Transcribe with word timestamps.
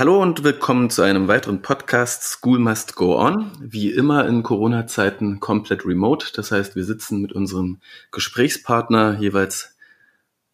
Hallo 0.00 0.22
und 0.22 0.42
willkommen 0.44 0.88
zu 0.88 1.02
einem 1.02 1.28
weiteren 1.28 1.60
Podcast 1.60 2.22
School 2.22 2.58
Must 2.58 2.96
Go 2.96 3.18
On. 3.18 3.50
Wie 3.60 3.90
immer 3.90 4.26
in 4.26 4.42
Corona-Zeiten 4.42 5.40
komplett 5.40 5.84
remote. 5.84 6.28
Das 6.34 6.52
heißt, 6.52 6.74
wir 6.74 6.86
sitzen 6.86 7.20
mit 7.20 7.34
unserem 7.34 7.80
Gesprächspartner 8.10 9.18
jeweils 9.20 9.76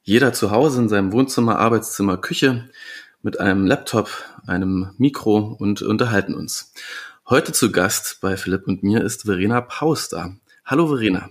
jeder 0.03 0.33
zu 0.33 0.51
Hause 0.51 0.83
in 0.83 0.89
seinem 0.89 1.13
Wohnzimmer, 1.13 1.61
Arbeitszimmer, 1.61 2.17
Küche 2.17 2.69
mit 3.23 3.39
einem 3.39 3.69
Laptop, 3.69 4.11
einem 4.49 4.91
Mikro 4.99 5.55
und 5.57 5.81
unterhalten 5.81 6.35
uns. 6.35 6.73
Heute 7.29 7.53
zu 7.53 7.71
Gast 7.71 8.19
bei 8.21 8.37
Philipp 8.37 8.67
und 8.67 8.83
mir 8.83 9.05
ist 9.05 9.27
Verena 9.27 9.61
Pauster. 9.61 10.35
Hallo 10.65 10.89
Verena. 10.89 11.31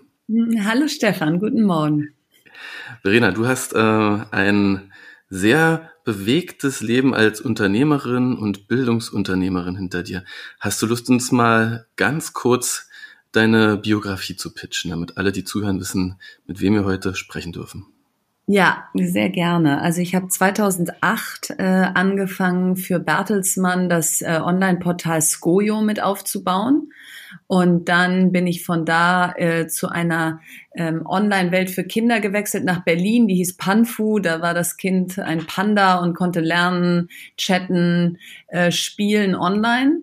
Hallo 0.63 0.87
Stefan, 0.87 1.37
guten 1.41 1.63
Morgen. 1.63 2.13
Verena, 3.01 3.31
du 3.31 3.45
hast 3.45 3.73
äh, 3.73 3.77
ein 4.31 4.93
sehr 5.35 5.91
bewegtes 6.03 6.81
Leben 6.81 7.13
als 7.13 7.41
Unternehmerin 7.41 8.35
und 8.35 8.67
Bildungsunternehmerin 8.67 9.75
hinter 9.75 10.03
dir. 10.03 10.23
Hast 10.59 10.81
du 10.81 10.85
Lust, 10.85 11.09
uns 11.09 11.31
mal 11.31 11.87
ganz 11.95 12.33
kurz 12.33 12.87
deine 13.31 13.77
Biografie 13.77 14.37
zu 14.37 14.53
pitchen, 14.53 14.91
damit 14.91 15.17
alle, 15.17 15.31
die 15.31 15.43
zuhören, 15.43 15.79
wissen, 15.79 16.19
mit 16.47 16.61
wem 16.61 16.73
wir 16.73 16.85
heute 16.85 17.15
sprechen 17.15 17.51
dürfen? 17.51 17.85
Ja, 18.47 18.89
sehr 18.93 19.29
gerne. 19.29 19.81
Also 19.81 20.01
ich 20.01 20.13
habe 20.13 20.27
2008 20.27 21.55
äh, 21.57 21.63
angefangen 21.63 22.75
für 22.75 22.99
Bertelsmann 22.99 23.89
das 23.89 24.21
äh, 24.21 24.39
Online-Portal 24.43 25.19
Skojo 25.21 25.81
mit 25.81 26.01
aufzubauen. 26.01 26.91
Und 27.47 27.89
dann 27.89 28.31
bin 28.31 28.45
ich 28.45 28.63
von 28.63 28.85
da 28.85 29.33
äh, 29.35 29.67
zu 29.67 29.89
einer 29.89 30.41
ähm, 30.75 31.05
Online-Welt 31.07 31.71
für 31.71 31.83
Kinder 31.83 32.19
gewechselt 32.19 32.65
nach 32.65 32.83
Berlin. 32.83 33.27
Die 33.27 33.35
hieß 33.35 33.57
Panfu. 33.57 34.19
Da 34.19 34.41
war 34.41 34.53
das 34.53 34.77
Kind 34.77 35.17
ein 35.17 35.47
Panda 35.47 35.95
und 35.95 36.13
konnte 36.13 36.39
lernen, 36.39 37.09
chatten, 37.37 38.19
äh, 38.47 38.71
spielen 38.71 39.33
online. 39.33 40.01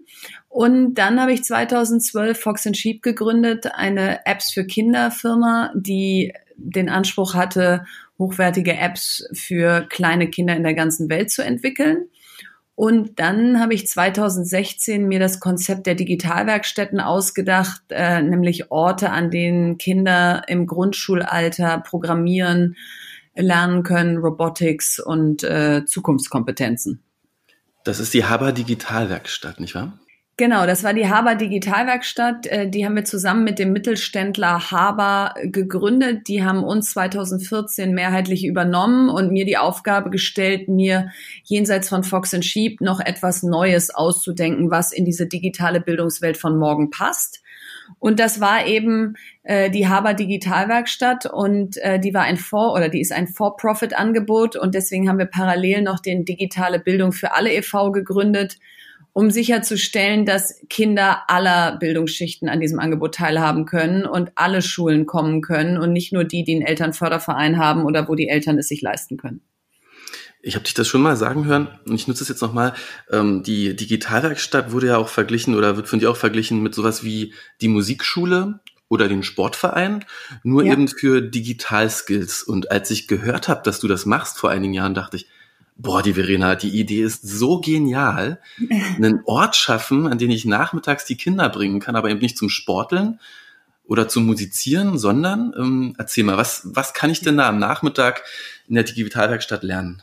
Und 0.48 0.94
dann 0.94 1.20
habe 1.20 1.32
ich 1.32 1.44
2012 1.44 2.38
Fox 2.38 2.66
and 2.66 2.76
Sheep 2.76 3.02
gegründet, 3.02 3.66
eine 3.74 4.26
Apps 4.26 4.52
für 4.52 4.66
Kinder 4.66 5.12
Firma, 5.12 5.70
die 5.74 6.32
den 6.56 6.88
Anspruch 6.88 7.34
hatte, 7.34 7.86
hochwertige 8.22 8.76
Apps 8.76 9.28
für 9.32 9.86
kleine 9.88 10.28
Kinder 10.28 10.56
in 10.56 10.62
der 10.62 10.74
ganzen 10.74 11.10
Welt 11.10 11.30
zu 11.30 11.44
entwickeln. 11.44 12.06
Und 12.74 13.18
dann 13.20 13.60
habe 13.60 13.74
ich 13.74 13.86
2016 13.86 15.06
mir 15.06 15.20
das 15.20 15.40
Konzept 15.40 15.86
der 15.86 15.94
Digitalwerkstätten 15.94 17.00
ausgedacht, 17.00 17.82
äh, 17.90 18.22
nämlich 18.22 18.70
Orte, 18.70 19.10
an 19.10 19.30
denen 19.30 19.76
Kinder 19.76 20.42
im 20.48 20.66
Grundschulalter 20.66 21.78
programmieren 21.80 22.76
lernen 23.34 23.82
können, 23.82 24.18
Robotics 24.18 24.98
und 24.98 25.42
äh, 25.42 25.84
Zukunftskompetenzen. 25.84 27.02
Das 27.84 27.98
ist 27.98 28.14
die 28.14 28.24
Haber 28.24 28.52
Digitalwerkstatt, 28.52 29.60
nicht 29.60 29.74
wahr? 29.74 29.98
Genau, 30.38 30.64
das 30.64 30.82
war 30.82 30.94
die 30.94 31.08
Haber 31.08 31.34
Digitalwerkstatt. 31.34 32.46
Äh, 32.46 32.68
die 32.68 32.86
haben 32.86 32.96
wir 32.96 33.04
zusammen 33.04 33.44
mit 33.44 33.58
dem 33.58 33.72
Mittelständler 33.72 34.70
Haber 34.70 35.34
gegründet. 35.42 36.26
Die 36.26 36.42
haben 36.42 36.64
uns 36.64 36.92
2014 36.92 37.92
mehrheitlich 37.92 38.46
übernommen 38.46 39.10
und 39.10 39.30
mir 39.30 39.44
die 39.44 39.58
Aufgabe 39.58 40.08
gestellt, 40.08 40.68
mir 40.68 41.10
jenseits 41.44 41.90
von 41.90 42.02
Fox 42.02 42.32
and 42.32 42.46
Sheep 42.46 42.80
noch 42.80 42.98
etwas 43.00 43.42
Neues 43.42 43.94
auszudenken, 43.94 44.70
was 44.70 44.90
in 44.90 45.04
diese 45.04 45.26
digitale 45.26 45.80
Bildungswelt 45.80 46.38
von 46.38 46.56
morgen 46.56 46.88
passt. 46.88 47.42
Und 47.98 48.18
das 48.18 48.40
war 48.40 48.66
eben 48.66 49.16
äh, 49.42 49.70
die 49.70 49.86
Haber 49.86 50.14
Digitalwerkstatt 50.14 51.26
und 51.26 51.76
äh, 51.78 52.00
die 52.00 52.14
war 52.14 52.22
ein 52.22 52.38
For 52.38 52.72
oder 52.72 52.88
die 52.88 53.02
ist 53.02 53.12
ein 53.12 53.28
For-Profit-Angebot 53.28 54.56
und 54.56 54.74
deswegen 54.74 55.10
haben 55.10 55.18
wir 55.18 55.26
parallel 55.26 55.82
noch 55.82 56.00
den 56.00 56.24
Digitale 56.24 56.78
Bildung 56.78 57.12
für 57.12 57.34
alle 57.34 57.52
e.V. 57.52 57.92
gegründet 57.92 58.56
um 59.12 59.30
sicherzustellen, 59.30 60.24
dass 60.24 60.60
Kinder 60.70 61.22
aller 61.28 61.76
Bildungsschichten 61.76 62.48
an 62.48 62.60
diesem 62.60 62.78
Angebot 62.78 63.14
teilhaben 63.14 63.66
können 63.66 64.06
und 64.06 64.32
alle 64.36 64.62
Schulen 64.62 65.06
kommen 65.06 65.42
können 65.42 65.76
und 65.76 65.92
nicht 65.92 66.12
nur 66.12 66.24
die, 66.24 66.44
die 66.44 66.54
einen 66.54 66.66
Elternförderverein 66.66 67.58
haben 67.58 67.84
oder 67.84 68.08
wo 68.08 68.14
die 68.14 68.28
Eltern 68.28 68.58
es 68.58 68.68
sich 68.68 68.80
leisten 68.80 69.16
können. 69.16 69.42
Ich 70.44 70.56
habe 70.56 70.64
dich 70.64 70.74
das 70.74 70.88
schon 70.88 71.02
mal 71.02 71.16
sagen 71.16 71.44
hören 71.44 71.68
und 71.86 71.94
ich 71.94 72.08
nutze 72.08 72.24
es 72.24 72.28
jetzt 72.28 72.42
nochmal. 72.42 72.74
Ähm, 73.10 73.44
die 73.44 73.76
Digitalwerkstatt 73.76 74.72
wurde 74.72 74.88
ja 74.88 74.96
auch 74.96 75.08
verglichen 75.08 75.54
oder 75.54 75.76
wird 75.76 75.88
von 75.88 76.00
dir 76.00 76.10
auch 76.10 76.16
verglichen 76.16 76.62
mit 76.62 76.74
sowas 76.74 77.04
wie 77.04 77.32
die 77.60 77.68
Musikschule 77.68 78.60
oder 78.88 79.08
den 79.08 79.22
Sportverein, 79.22 80.04
nur 80.42 80.64
ja. 80.64 80.72
eben 80.72 80.88
für 80.88 81.22
Digitalskills. 81.22 82.42
Und 82.42 82.70
als 82.72 82.90
ich 82.90 83.08
gehört 83.08 83.48
habe, 83.48 83.62
dass 83.62 83.78
du 83.78 83.88
das 83.88 84.04
machst 84.04 84.38
vor 84.38 84.50
einigen 84.50 84.74
Jahren, 84.74 84.94
dachte 84.94 85.16
ich, 85.16 85.28
boah, 85.76 86.02
die 86.02 86.14
Verena, 86.14 86.54
die 86.54 86.78
Idee 86.78 87.02
ist 87.02 87.22
so 87.26 87.60
genial. 87.60 88.40
Einen 88.96 89.22
Ort 89.24 89.56
schaffen, 89.56 90.06
an 90.06 90.18
den 90.18 90.30
ich 90.30 90.44
nachmittags 90.44 91.04
die 91.04 91.16
Kinder 91.16 91.48
bringen 91.48 91.80
kann, 91.80 91.96
aber 91.96 92.10
eben 92.10 92.20
nicht 92.20 92.38
zum 92.38 92.48
Sporteln 92.48 93.20
oder 93.84 94.08
zum 94.08 94.26
Musizieren, 94.26 94.98
sondern 94.98 95.52
ähm, 95.58 95.94
erzähl 95.98 96.24
mal, 96.24 96.36
was, 96.36 96.62
was 96.64 96.94
kann 96.94 97.10
ich 97.10 97.20
denn 97.20 97.36
da 97.36 97.48
am 97.48 97.58
Nachmittag 97.58 98.22
in 98.68 98.74
der 98.74 98.84
Digitalwerkstatt 98.84 99.62
lernen? 99.62 100.02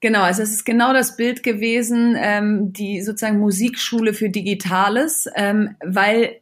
Genau, 0.00 0.22
also 0.22 0.42
es 0.42 0.50
ist 0.50 0.64
genau 0.64 0.94
das 0.94 1.16
Bild 1.16 1.42
gewesen, 1.42 2.16
ähm, 2.18 2.72
die 2.72 3.02
sozusagen 3.02 3.38
Musikschule 3.38 4.14
für 4.14 4.30
Digitales, 4.30 5.28
ähm, 5.34 5.76
weil 5.84 6.40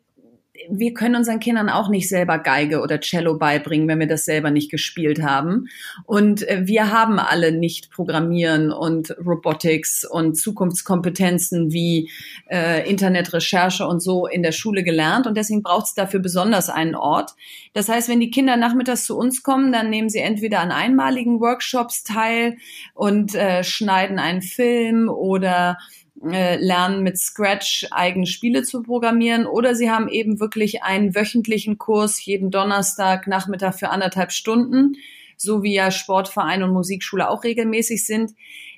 wir 0.71 0.95
können 0.95 1.17
unseren 1.17 1.41
Kindern 1.41 1.69
auch 1.69 1.89
nicht 1.89 2.09
selber 2.09 2.39
Geige 2.39 2.81
oder 2.81 3.01
Cello 3.01 3.39
beibringen, 3.39 3.89
wenn 3.89 4.01
wir 4.01 4.07
das 4.07 4.25
selber 4.25 4.51
nicht 4.51 4.71
gespielt 4.71 5.23
haben. 5.23 5.69
Und 6.05 6.47
äh, 6.49 6.63
wir 6.67 6.93
haben 6.93 7.19
alle 7.19 7.53
nicht 7.53 7.91
Programmieren 7.91 8.73
und 8.73 9.17
Robotics 9.25 10.05
und 10.05 10.35
Zukunftskompetenzen 10.35 11.73
wie 11.73 12.11
äh, 12.51 12.89
Internetrecherche 12.89 13.87
und 13.87 14.01
so 14.01 14.27
in 14.27 14.43
der 14.43 14.53
Schule 14.53 14.83
gelernt. 14.83 15.27
Und 15.27 15.37
deswegen 15.37 15.63
braucht 15.63 15.87
es 15.87 15.95
dafür 15.95 16.21
besonders 16.21 16.69
einen 16.69 16.95
Ort. 16.95 17.33
Das 17.73 17.89
heißt, 17.89 18.09
wenn 18.09 18.21
die 18.21 18.31
Kinder 18.31 18.57
nachmittags 18.57 19.05
zu 19.05 19.17
uns 19.17 19.43
kommen, 19.43 19.73
dann 19.73 19.91
nehmen 19.91 20.09
sie 20.09 20.19
entweder 20.19 20.61
an 20.61 20.73
einmaligen 20.73 21.41
Workshops 21.41 22.03
teil 22.03 22.57
und 22.95 23.35
äh, 23.35 23.63
schneiden 23.65 24.19
einen 24.19 24.43
Film 24.43 25.09
oder 25.09 25.79
lernen 26.21 27.03
mit 27.03 27.19
Scratch 27.19 27.87
eigene 27.91 28.27
Spiele 28.27 28.63
zu 28.63 28.83
programmieren. 28.83 29.47
Oder 29.47 29.75
sie 29.75 29.91
haben 29.91 30.09
eben 30.09 30.41
wirklich 30.41 30.83
einen 30.83 31.15
wöchentlichen 31.15 31.79
Kurs 31.79 32.25
jeden 32.25 32.51
Donnerstag 32.51 33.27
Nachmittag 33.27 33.75
für 33.75 33.91
anderthalb 33.91 34.33
Stunden, 34.33 34.97
so 35.37 35.63
wie 35.63 35.75
ja 35.75 35.91
Sportverein 35.91 36.63
und 36.63 36.73
Musikschule 36.73 37.31
auch 37.31 37.45
regelmäßig 37.45 38.05
sind, 38.05 38.33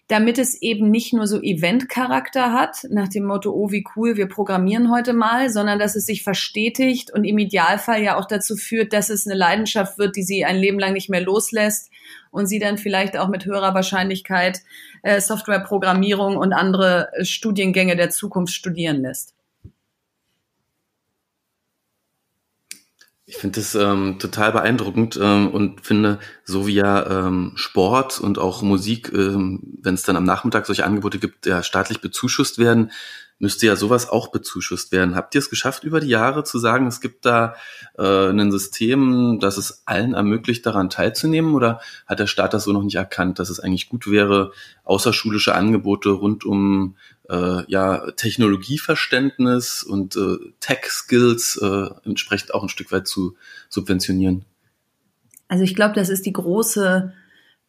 damit 0.08 0.38
es 0.38 0.60
eben 0.60 0.90
nicht 0.90 1.12
nur 1.12 1.28
so 1.28 1.40
Event-Charakter 1.40 2.52
hat, 2.52 2.84
nach 2.90 3.08
dem 3.08 3.24
Motto, 3.24 3.52
oh 3.52 3.70
wie 3.70 3.84
cool, 3.94 4.16
wir 4.16 4.26
programmieren 4.26 4.90
heute 4.90 5.12
mal, 5.12 5.50
sondern 5.50 5.78
dass 5.78 5.94
es 5.94 6.04
sich 6.04 6.24
verstetigt 6.24 7.12
und 7.12 7.22
im 7.22 7.38
Idealfall 7.38 8.02
ja 8.02 8.18
auch 8.18 8.26
dazu 8.26 8.56
führt, 8.56 8.92
dass 8.92 9.08
es 9.08 9.26
eine 9.26 9.36
Leidenschaft 9.36 9.98
wird, 9.98 10.16
die 10.16 10.24
sie 10.24 10.44
ein 10.44 10.56
Leben 10.56 10.80
lang 10.80 10.94
nicht 10.94 11.10
mehr 11.10 11.20
loslässt 11.20 11.90
und 12.30 12.46
sie 12.46 12.58
dann 12.58 12.78
vielleicht 12.78 13.16
auch 13.16 13.28
mit 13.28 13.44
höherer 13.44 13.74
Wahrscheinlichkeit 13.74 14.60
äh, 15.02 15.20
Softwareprogrammierung 15.20 16.36
und 16.36 16.52
andere 16.52 17.08
äh, 17.12 17.24
Studiengänge 17.24 17.96
der 17.96 18.10
Zukunft 18.10 18.54
studieren 18.54 19.02
lässt. 19.02 19.34
Ich 23.30 23.36
finde 23.36 23.60
das 23.60 23.76
ähm, 23.76 24.18
total 24.18 24.50
beeindruckend 24.50 25.16
ähm, 25.22 25.52
und 25.52 25.82
finde, 25.82 26.18
so 26.42 26.66
wie 26.66 26.74
ja 26.74 27.26
ähm, 27.26 27.52
Sport 27.54 28.18
und 28.18 28.40
auch 28.40 28.60
Musik, 28.62 29.12
ähm, 29.14 29.60
wenn 29.80 29.94
es 29.94 30.02
dann 30.02 30.16
am 30.16 30.24
Nachmittag 30.24 30.66
solche 30.66 30.84
Angebote 30.84 31.20
gibt, 31.20 31.46
ja 31.46 31.62
staatlich 31.62 32.00
bezuschusst 32.00 32.58
werden, 32.58 32.90
müsste 33.40 33.66
ja 33.66 33.74
sowas 33.74 34.08
auch 34.08 34.28
bezuschusst 34.28 34.92
werden. 34.92 35.16
Habt 35.16 35.34
ihr 35.34 35.40
es 35.40 35.50
geschafft, 35.50 35.82
über 35.82 35.98
die 35.98 36.08
Jahre 36.08 36.44
zu 36.44 36.58
sagen, 36.58 36.86
es 36.86 37.00
gibt 37.00 37.24
da 37.24 37.56
äh, 37.98 38.28
ein 38.28 38.52
System, 38.52 39.38
das 39.40 39.56
es 39.56 39.82
allen 39.86 40.14
ermöglicht, 40.14 40.64
daran 40.66 40.90
teilzunehmen? 40.90 41.54
Oder 41.54 41.80
hat 42.06 42.20
der 42.20 42.26
Staat 42.26 42.54
das 42.54 42.64
so 42.64 42.72
noch 42.72 42.82
nicht 42.82 42.96
erkannt, 42.96 43.38
dass 43.38 43.48
es 43.48 43.58
eigentlich 43.58 43.88
gut 43.88 44.08
wäre, 44.08 44.52
außerschulische 44.84 45.54
Angebote 45.54 46.10
rund 46.10 46.44
um 46.44 46.96
äh, 47.30 47.64
ja, 47.66 48.10
Technologieverständnis 48.12 49.82
und 49.82 50.16
äh, 50.16 50.36
Tech-Skills 50.60 51.56
äh, 51.62 51.88
entsprechend 52.04 52.52
auch 52.52 52.62
ein 52.62 52.68
Stück 52.68 52.92
weit 52.92 53.08
zu 53.08 53.36
subventionieren? 53.70 54.44
Also 55.48 55.64
ich 55.64 55.74
glaube, 55.74 55.94
das 55.94 56.10
ist 56.10 56.26
die 56.26 56.32
große 56.32 57.12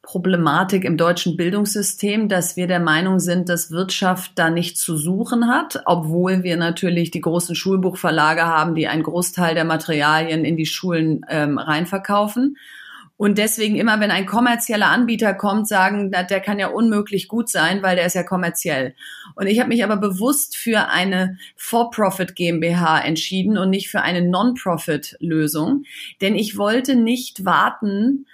Problematik 0.03 0.83
im 0.83 0.97
deutschen 0.97 1.37
Bildungssystem, 1.37 2.27
dass 2.27 2.55
wir 2.55 2.65
der 2.65 2.79
Meinung 2.79 3.19
sind, 3.19 3.49
dass 3.49 3.69
Wirtschaft 3.69 4.31
da 4.35 4.49
nichts 4.49 4.81
zu 4.81 4.97
suchen 4.97 5.47
hat, 5.47 5.83
obwohl 5.85 6.41
wir 6.41 6.57
natürlich 6.57 7.11
die 7.11 7.21
großen 7.21 7.55
Schulbuchverlage 7.55 8.43
haben, 8.43 8.73
die 8.73 8.87
einen 8.87 9.03
Großteil 9.03 9.53
der 9.53 9.65
Materialien 9.65 10.43
in 10.43 10.57
die 10.57 10.65
Schulen 10.65 11.23
ähm, 11.29 11.59
reinverkaufen. 11.59 12.57
Und 13.15 13.37
deswegen 13.37 13.75
immer, 13.75 13.99
wenn 13.99 14.09
ein 14.09 14.25
kommerzieller 14.25 14.87
Anbieter 14.87 15.35
kommt, 15.35 15.67
sagen, 15.67 16.09
na, 16.11 16.23
der 16.23 16.39
kann 16.39 16.57
ja 16.57 16.69
unmöglich 16.69 17.27
gut 17.27 17.49
sein, 17.49 17.83
weil 17.83 17.95
der 17.95 18.07
ist 18.07 18.15
ja 18.15 18.23
kommerziell. 18.23 18.95
Und 19.35 19.45
ich 19.45 19.59
habe 19.59 19.69
mich 19.69 19.83
aber 19.83 19.97
bewusst 19.97 20.57
für 20.57 20.87
eine 20.87 21.37
For-Profit 21.55 22.35
GmbH 22.35 23.01
entschieden 23.01 23.59
und 23.59 23.69
nicht 23.69 23.91
für 23.91 24.01
eine 24.01 24.23
Non-Profit-Lösung, 24.23 25.83
denn 26.21 26.35
ich 26.35 26.57
wollte 26.57 26.95
nicht 26.95 27.45
warten, 27.45 28.25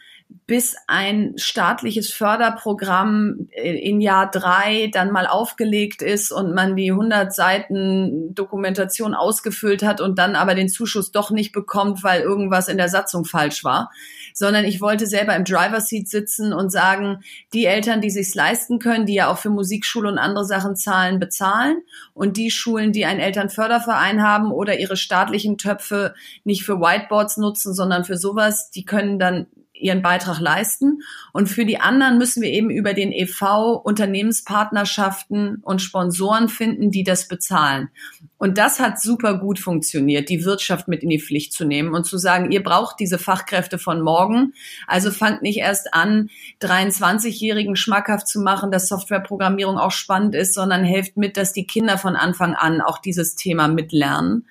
bis 0.47 0.77
ein 0.87 1.33
staatliches 1.35 2.13
Förderprogramm 2.13 3.49
in 3.51 3.99
Jahr 3.99 4.31
drei 4.31 4.89
dann 4.93 5.11
mal 5.11 5.27
aufgelegt 5.27 6.01
ist 6.01 6.31
und 6.31 6.55
man 6.55 6.77
die 6.77 6.91
100 6.91 7.35
Seiten 7.35 8.33
Dokumentation 8.33 9.13
ausgefüllt 9.13 9.83
hat 9.83 9.99
und 9.99 10.17
dann 10.17 10.37
aber 10.37 10.55
den 10.55 10.69
Zuschuss 10.69 11.11
doch 11.11 11.31
nicht 11.31 11.51
bekommt, 11.51 12.01
weil 12.01 12.21
irgendwas 12.21 12.69
in 12.69 12.77
der 12.77 12.87
Satzung 12.87 13.25
falsch 13.25 13.65
war, 13.65 13.91
sondern 14.33 14.63
ich 14.63 14.79
wollte 14.79 15.05
selber 15.05 15.35
im 15.35 15.43
Driver 15.43 15.81
Seat 15.81 16.07
sitzen 16.07 16.53
und 16.53 16.71
sagen, 16.71 17.19
die 17.51 17.65
Eltern, 17.65 17.99
die 17.99 18.09
sich's 18.09 18.33
leisten 18.33 18.79
können, 18.79 19.05
die 19.05 19.15
ja 19.15 19.29
auch 19.29 19.39
für 19.39 19.49
Musikschule 19.49 20.07
und 20.07 20.17
andere 20.17 20.45
Sachen 20.45 20.77
zahlen, 20.77 21.19
bezahlen. 21.19 21.81
Und 22.13 22.37
die 22.37 22.51
Schulen, 22.51 22.93
die 22.93 23.05
einen 23.05 23.19
Elternförderverein 23.19 24.23
haben 24.23 24.53
oder 24.53 24.79
ihre 24.79 24.95
staatlichen 24.95 25.57
Töpfe 25.57 26.13
nicht 26.45 26.63
für 26.63 26.79
Whiteboards 26.79 27.35
nutzen, 27.35 27.73
sondern 27.73 28.05
für 28.05 28.17
sowas, 28.17 28.71
die 28.71 28.85
können 28.85 29.19
dann 29.19 29.47
ihren 29.79 30.01
Beitrag 30.01 30.39
leisten. 30.39 31.01
Und 31.33 31.47
für 31.47 31.65
die 31.65 31.79
anderen 31.79 32.17
müssen 32.17 32.41
wir 32.41 32.49
eben 32.49 32.69
über 32.69 32.93
den 32.93 33.11
EV 33.11 33.81
Unternehmenspartnerschaften 33.83 35.57
und 35.63 35.81
Sponsoren 35.81 36.49
finden, 36.49 36.91
die 36.91 37.03
das 37.03 37.27
bezahlen. 37.27 37.89
Und 38.37 38.57
das 38.57 38.79
hat 38.79 39.01
super 39.01 39.39
gut 39.39 39.59
funktioniert, 39.59 40.29
die 40.29 40.45
Wirtschaft 40.45 40.87
mit 40.87 41.01
in 41.03 41.09
die 41.09 41.19
Pflicht 41.19 41.53
zu 41.53 41.65
nehmen 41.65 41.93
und 41.93 42.05
zu 42.05 42.17
sagen, 42.17 42.51
ihr 42.51 42.61
braucht 42.61 42.99
diese 42.99 43.17
Fachkräfte 43.17 43.79
von 43.79 44.01
morgen. 44.01 44.53
Also 44.85 45.11
fangt 45.11 45.41
nicht 45.41 45.57
erst 45.57 45.93
an, 45.93 46.29
23-Jährigen 46.61 47.75
schmackhaft 47.75 48.27
zu 48.27 48.39
machen, 48.41 48.71
dass 48.71 48.87
Softwareprogrammierung 48.87 49.77
auch 49.77 49.91
spannend 49.91 50.35
ist, 50.35 50.53
sondern 50.53 50.83
helft 50.83 51.17
mit, 51.17 51.35
dass 51.37 51.53
die 51.53 51.65
Kinder 51.65 51.97
von 51.97 52.15
Anfang 52.15 52.53
an 52.53 52.81
auch 52.81 52.99
dieses 52.99 53.35
Thema 53.35 53.67
mitlernen. 53.67 54.45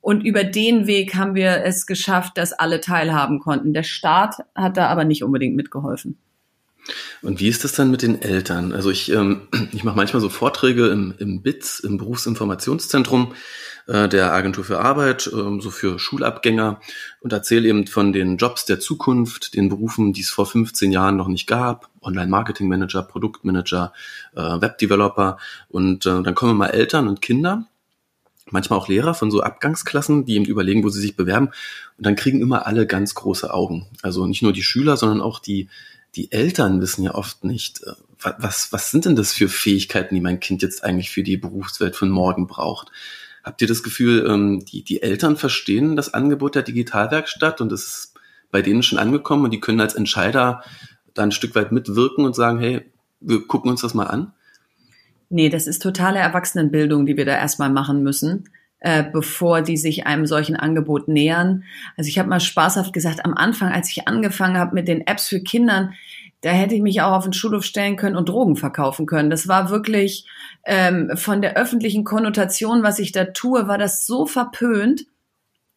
Und 0.00 0.24
über 0.24 0.44
den 0.44 0.86
Weg 0.86 1.14
haben 1.16 1.34
wir 1.34 1.64
es 1.64 1.86
geschafft, 1.86 2.38
dass 2.38 2.52
alle 2.52 2.80
teilhaben 2.80 3.40
konnten. 3.40 3.74
Der 3.74 3.82
Staat 3.82 4.36
hat 4.54 4.76
da 4.76 4.86
aber 4.88 5.04
nicht 5.04 5.24
unbedingt 5.24 5.56
mitgeholfen. 5.56 6.18
Und 7.22 7.40
wie 7.40 7.48
ist 7.48 7.64
das 7.64 7.72
dann 7.72 7.90
mit 7.90 8.02
den 8.02 8.22
Eltern? 8.22 8.72
Also 8.72 8.90
ich, 8.90 9.12
ähm, 9.12 9.48
ich 9.72 9.84
mache 9.84 9.96
manchmal 9.96 10.20
so 10.20 10.28
Vorträge 10.28 10.88
im, 10.88 11.14
im 11.18 11.42
BITS, 11.42 11.80
im 11.80 11.98
Berufsinformationszentrum 11.98 13.34
äh, 13.86 14.08
der 14.08 14.32
Agentur 14.32 14.64
für 14.64 14.80
Arbeit, 14.80 15.30
ähm, 15.32 15.60
so 15.60 15.70
für 15.70 15.98
Schulabgänger 15.98 16.80
und 17.20 17.32
erzähle 17.32 17.68
eben 17.68 17.86
von 17.86 18.12
den 18.12 18.36
Jobs 18.36 18.64
der 18.64 18.80
Zukunft, 18.80 19.54
den 19.54 19.68
Berufen, 19.68 20.12
die 20.12 20.22
es 20.22 20.30
vor 20.30 20.46
15 20.46 20.92
Jahren 20.92 21.16
noch 21.16 21.28
nicht 21.28 21.46
gab, 21.46 21.90
Online-Marketing-Manager, 22.00 23.02
Produktmanager, 23.02 23.92
äh, 24.34 24.40
Webdeveloper 24.40 25.38
und 25.68 26.06
äh, 26.06 26.22
dann 26.22 26.34
kommen 26.34 26.56
mal 26.56 26.68
Eltern 26.68 27.08
und 27.08 27.20
Kinder 27.20 27.66
manchmal 28.52 28.78
auch 28.78 28.88
Lehrer 28.88 29.14
von 29.14 29.30
so 29.30 29.42
Abgangsklassen, 29.42 30.24
die 30.24 30.36
eben 30.36 30.44
überlegen, 30.44 30.84
wo 30.84 30.88
sie 30.88 31.00
sich 31.00 31.16
bewerben. 31.16 31.48
Und 31.96 32.06
dann 32.06 32.16
kriegen 32.16 32.40
immer 32.40 32.66
alle 32.66 32.86
ganz 32.86 33.14
große 33.14 33.52
Augen. 33.52 33.86
Also 34.02 34.26
nicht 34.26 34.42
nur 34.42 34.52
die 34.52 34.62
Schüler, 34.62 34.96
sondern 34.96 35.20
auch 35.20 35.38
die, 35.38 35.68
die 36.14 36.32
Eltern 36.32 36.80
wissen 36.80 37.02
ja 37.02 37.14
oft 37.14 37.44
nicht, 37.44 37.82
äh, 37.84 37.92
was, 38.38 38.72
was 38.72 38.90
sind 38.90 39.04
denn 39.04 39.16
das 39.16 39.32
für 39.32 39.48
Fähigkeiten, 39.48 40.14
die 40.14 40.20
mein 40.20 40.40
Kind 40.40 40.62
jetzt 40.62 40.82
eigentlich 40.82 41.10
für 41.10 41.22
die 41.22 41.36
Berufswelt 41.36 41.94
von 41.94 42.10
morgen 42.10 42.46
braucht? 42.46 42.90
Habt 43.44 43.62
ihr 43.62 43.68
das 43.68 43.82
Gefühl, 43.82 44.26
ähm, 44.28 44.64
die, 44.64 44.82
die 44.82 45.02
Eltern 45.02 45.36
verstehen 45.36 45.96
das 45.96 46.12
Angebot 46.12 46.54
der 46.54 46.62
Digitalwerkstatt 46.62 47.60
und 47.60 47.72
es 47.72 47.84
ist 47.84 48.14
bei 48.50 48.62
denen 48.62 48.82
schon 48.82 48.98
angekommen 48.98 49.44
und 49.44 49.52
die 49.52 49.60
können 49.60 49.80
als 49.80 49.94
Entscheider 49.94 50.62
da 51.14 51.22
ein 51.22 51.32
Stück 51.32 51.54
weit 51.54 51.72
mitwirken 51.72 52.24
und 52.24 52.34
sagen, 52.34 52.58
hey, 52.58 52.90
wir 53.20 53.46
gucken 53.46 53.70
uns 53.70 53.82
das 53.82 53.94
mal 53.94 54.06
an? 54.06 54.32
Nee, 55.30 55.48
das 55.48 55.66
ist 55.66 55.82
totale 55.82 56.18
Erwachsenenbildung, 56.18 57.04
die 57.06 57.16
wir 57.16 57.26
da 57.26 57.36
erstmal 57.36 57.70
machen 57.70 58.02
müssen, 58.02 58.48
äh, 58.80 59.04
bevor 59.04 59.60
die 59.62 59.76
sich 59.76 60.06
einem 60.06 60.26
solchen 60.26 60.56
Angebot 60.56 61.08
nähern. 61.08 61.64
Also 61.96 62.08
ich 62.08 62.18
habe 62.18 62.28
mal 62.28 62.40
spaßhaft 62.40 62.92
gesagt, 62.92 63.24
am 63.24 63.34
Anfang, 63.34 63.72
als 63.72 63.90
ich 63.90 64.08
angefangen 64.08 64.56
habe 64.56 64.74
mit 64.74 64.88
den 64.88 65.06
Apps 65.06 65.28
für 65.28 65.40
Kindern, 65.40 65.94
da 66.40 66.50
hätte 66.50 66.74
ich 66.74 66.82
mich 66.82 67.02
auch 67.02 67.12
auf 67.12 67.24
den 67.24 67.32
Schulhof 67.32 67.64
stellen 67.64 67.96
können 67.96 68.16
und 68.16 68.28
Drogen 68.28 68.56
verkaufen 68.56 69.06
können. 69.06 69.28
Das 69.28 69.48
war 69.48 69.70
wirklich 69.70 70.26
ähm, 70.64 71.10
von 71.16 71.42
der 71.42 71.56
öffentlichen 71.56 72.04
Konnotation, 72.04 72.82
was 72.82 73.00
ich 73.00 73.12
da 73.12 73.24
tue, 73.24 73.66
war 73.66 73.78
das 73.78 74.06
so 74.06 74.24
verpönt. 74.24 75.06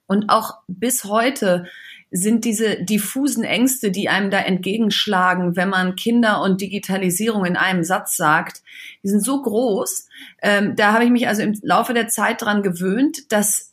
Und 0.05 0.29
auch 0.29 0.59
bis 0.67 1.05
heute 1.05 1.65
sind 2.11 2.43
diese 2.43 2.83
diffusen 2.83 3.45
Ängste, 3.45 3.89
die 3.89 4.09
einem 4.09 4.29
da 4.29 4.39
entgegenschlagen, 4.39 5.55
wenn 5.55 5.69
man 5.69 5.95
Kinder 5.95 6.41
und 6.41 6.59
Digitalisierung 6.59 7.45
in 7.45 7.55
einem 7.55 7.83
Satz 7.83 8.17
sagt, 8.17 8.61
die 9.01 9.07
sind 9.07 9.23
so 9.23 9.41
groß. 9.41 10.07
Ähm, 10.41 10.75
da 10.75 10.91
habe 10.91 11.05
ich 11.05 11.09
mich 11.09 11.29
also 11.29 11.41
im 11.41 11.57
Laufe 11.63 11.93
der 11.93 12.09
Zeit 12.09 12.41
dran 12.41 12.63
gewöhnt, 12.63 13.31
dass 13.31 13.70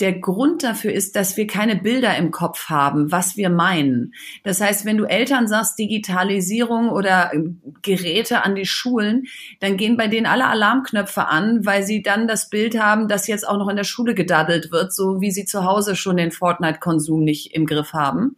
der 0.00 0.18
Grund 0.18 0.62
dafür 0.62 0.92
ist, 0.92 1.16
dass 1.16 1.36
wir 1.36 1.46
keine 1.46 1.76
Bilder 1.76 2.16
im 2.16 2.30
Kopf 2.30 2.68
haben, 2.68 3.12
was 3.12 3.36
wir 3.36 3.50
meinen. 3.50 4.14
Das 4.44 4.60
heißt, 4.60 4.84
wenn 4.84 4.96
du 4.96 5.04
Eltern 5.04 5.48
sagst, 5.48 5.78
Digitalisierung 5.78 6.90
oder 6.90 7.32
ähm, 7.32 7.60
Geräte 7.82 8.44
an 8.44 8.54
die 8.54 8.66
Schulen, 8.66 9.26
dann 9.60 9.76
gehen 9.76 9.96
bei 9.96 10.08
denen 10.08 10.26
alle 10.26 10.46
Alarmknöpfe 10.46 11.26
an, 11.26 11.64
weil 11.66 11.82
sie 11.82 12.02
dann 12.02 12.26
das 12.26 12.48
Bild 12.48 12.78
haben, 12.78 13.08
dass 13.08 13.26
jetzt 13.26 13.46
auch 13.46 13.58
noch 13.58 13.68
in 13.68 13.76
der 13.76 13.84
Schule 13.84 14.14
gedaddelt 14.14 14.72
wird, 14.72 14.94
so 14.94 15.20
wie 15.20 15.30
sie 15.30 15.44
zu 15.44 15.64
Hause 15.64 15.96
schon 15.96 16.16
den 16.16 16.32
Fortnite-Konsum 16.32 17.22
nicht 17.22 17.54
im 17.54 17.66
Griff 17.66 17.92
haben. 17.92 18.36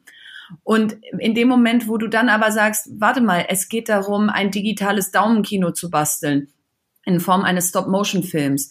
Und 0.65 0.97
in 1.19 1.35
dem 1.35 1.49
Moment, 1.49 1.89
wo 1.89 1.97
du 1.97 2.09
dann 2.09 2.29
aber 2.29 2.51
sagst, 2.51 2.89
warte 2.99 3.21
mal, 3.21 3.47
es 3.49 3.69
geht 3.69 3.89
darum, 3.89 4.29
ein 4.29 4.51
digitales 4.51 5.11
Daumenkino 5.11 5.73
zu 5.73 5.91
basteln 5.91 6.49
in 7.05 7.21
Form 7.21 7.43
eines 7.43 7.71
Stop-Motion-Films. 7.71 8.71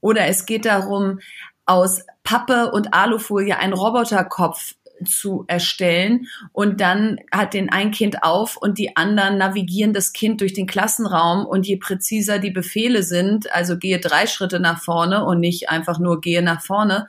Oder 0.00 0.26
es 0.26 0.46
geht 0.46 0.66
darum, 0.66 1.18
aus 1.66 2.04
Pappe 2.24 2.70
und 2.72 2.94
Alufolie 2.94 3.58
einen 3.58 3.72
Roboterkopf 3.72 4.74
zu 5.04 5.44
erstellen 5.48 6.26
und 6.52 6.80
dann 6.80 7.18
hat 7.32 7.54
den 7.54 7.70
ein 7.70 7.90
Kind 7.90 8.22
auf 8.22 8.56
und 8.56 8.78
die 8.78 8.96
anderen 8.96 9.38
navigieren 9.38 9.92
das 9.92 10.12
Kind 10.12 10.40
durch 10.40 10.52
den 10.52 10.66
Klassenraum 10.66 11.44
und 11.46 11.66
je 11.66 11.76
präziser 11.76 12.38
die 12.38 12.50
Befehle 12.50 13.02
sind, 13.02 13.52
also 13.52 13.78
gehe 13.78 13.98
drei 13.98 14.26
Schritte 14.26 14.60
nach 14.60 14.80
vorne 14.80 15.24
und 15.24 15.40
nicht 15.40 15.70
einfach 15.70 15.98
nur 15.98 16.20
gehe 16.20 16.42
nach 16.42 16.62
vorne, 16.62 17.08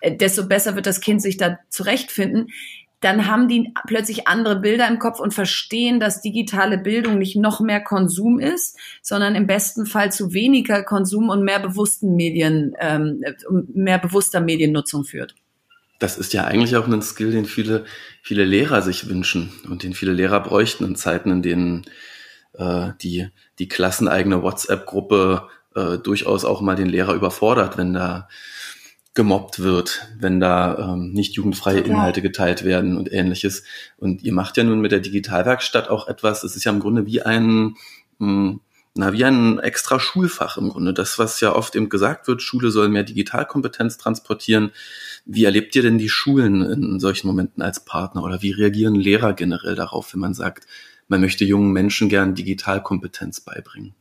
äh, 0.00 0.16
desto 0.16 0.46
besser 0.46 0.76
wird 0.76 0.86
das 0.86 1.00
Kind 1.00 1.22
sich 1.22 1.36
da 1.36 1.58
zurechtfinden 1.68 2.48
dann 3.00 3.26
haben 3.26 3.48
die 3.48 3.72
plötzlich 3.86 4.28
andere 4.28 4.56
Bilder 4.56 4.88
im 4.88 4.98
Kopf 4.98 5.20
und 5.20 5.34
verstehen, 5.34 6.00
dass 6.00 6.22
digitale 6.22 6.78
Bildung 6.78 7.18
nicht 7.18 7.36
noch 7.36 7.60
mehr 7.60 7.82
Konsum 7.82 8.38
ist, 8.38 8.78
sondern 9.02 9.34
im 9.34 9.46
besten 9.46 9.84
Fall 9.84 10.10
zu 10.10 10.32
weniger 10.32 10.82
Konsum 10.82 11.28
und 11.28 11.44
mehr 11.44 11.60
bewussten 11.60 12.16
Medien, 12.16 12.74
ähm, 12.80 13.22
mehr 13.74 13.98
bewusster 13.98 14.40
Mediennutzung 14.40 15.04
führt. 15.04 15.34
Das 15.98 16.18
ist 16.18 16.32
ja 16.32 16.44
eigentlich 16.44 16.76
auch 16.76 16.88
ein 16.88 17.02
Skill, 17.02 17.30
den 17.30 17.44
viele, 17.44 17.84
viele 18.22 18.44
Lehrer 18.44 18.82
sich 18.82 19.08
wünschen 19.08 19.52
und 19.68 19.82
den 19.82 19.94
viele 19.94 20.12
Lehrer 20.12 20.40
bräuchten 20.40 20.84
in 20.84 20.96
Zeiten, 20.96 21.30
in 21.30 21.42
denen 21.42 21.84
äh, 22.54 22.88
die, 23.02 23.28
die 23.58 23.68
klasseneigene 23.68 24.42
WhatsApp-Gruppe 24.42 25.48
äh, 25.74 25.98
durchaus 25.98 26.44
auch 26.44 26.60
mal 26.60 26.76
den 26.76 26.88
Lehrer 26.88 27.14
überfordert, 27.14 27.76
wenn 27.76 27.92
da 27.92 28.28
gemobbt 29.14 29.60
wird, 29.60 30.08
wenn 30.18 30.40
da 30.40 30.92
ähm, 30.92 31.12
nicht 31.12 31.34
jugendfreie. 31.34 31.80
Inhalte 31.80 32.20
geteilt 32.20 32.64
werden 32.64 32.96
und 32.96 33.12
ähnliches. 33.12 33.62
Und 33.96 34.22
ihr 34.22 34.32
macht 34.32 34.56
ja 34.56 34.64
nun 34.64 34.80
mit 34.80 34.92
der 34.92 35.00
Digitalwerkstatt 35.00 35.88
auch 35.88 36.08
etwas, 36.08 36.42
es 36.42 36.56
ist 36.56 36.64
ja 36.64 36.72
im 36.72 36.80
Grunde 36.80 37.06
wie 37.06 37.22
ein, 37.22 37.76
mh, 38.18 38.26
hm, 38.26 38.60
na, 38.96 39.12
wie 39.12 39.24
ein 39.24 39.58
extra 39.58 39.98
Schulfach 39.98 40.56
im 40.56 40.68
Grunde. 40.68 40.94
Das, 40.94 41.18
was 41.18 41.40
ja 41.40 41.52
oft 41.54 41.74
eben 41.74 41.88
gesagt 41.88 42.28
wird, 42.28 42.42
Schule 42.42 42.70
soll 42.70 42.88
mehr 42.88 43.02
Digitalkompetenz 43.02 43.98
transportieren. 43.98 44.70
Wie 45.24 45.44
erlebt 45.44 45.74
ihr 45.74 45.82
denn 45.82 45.98
die 45.98 46.08
Schulen 46.08 46.62
in 46.62 47.00
solchen 47.00 47.26
Momenten 47.26 47.62
als 47.62 47.84
Partner 47.84 48.22
oder 48.22 48.40
wie 48.42 48.52
reagieren 48.52 48.94
Lehrer 48.94 49.32
generell 49.32 49.74
darauf, 49.74 50.12
wenn 50.12 50.20
man 50.20 50.34
sagt, 50.34 50.66
man 51.08 51.20
möchte 51.20 51.44
jungen 51.44 51.72
Menschen 51.72 52.08
gern 52.08 52.36
Digitalkompetenz 52.36 53.40
beibringen? 53.40 53.94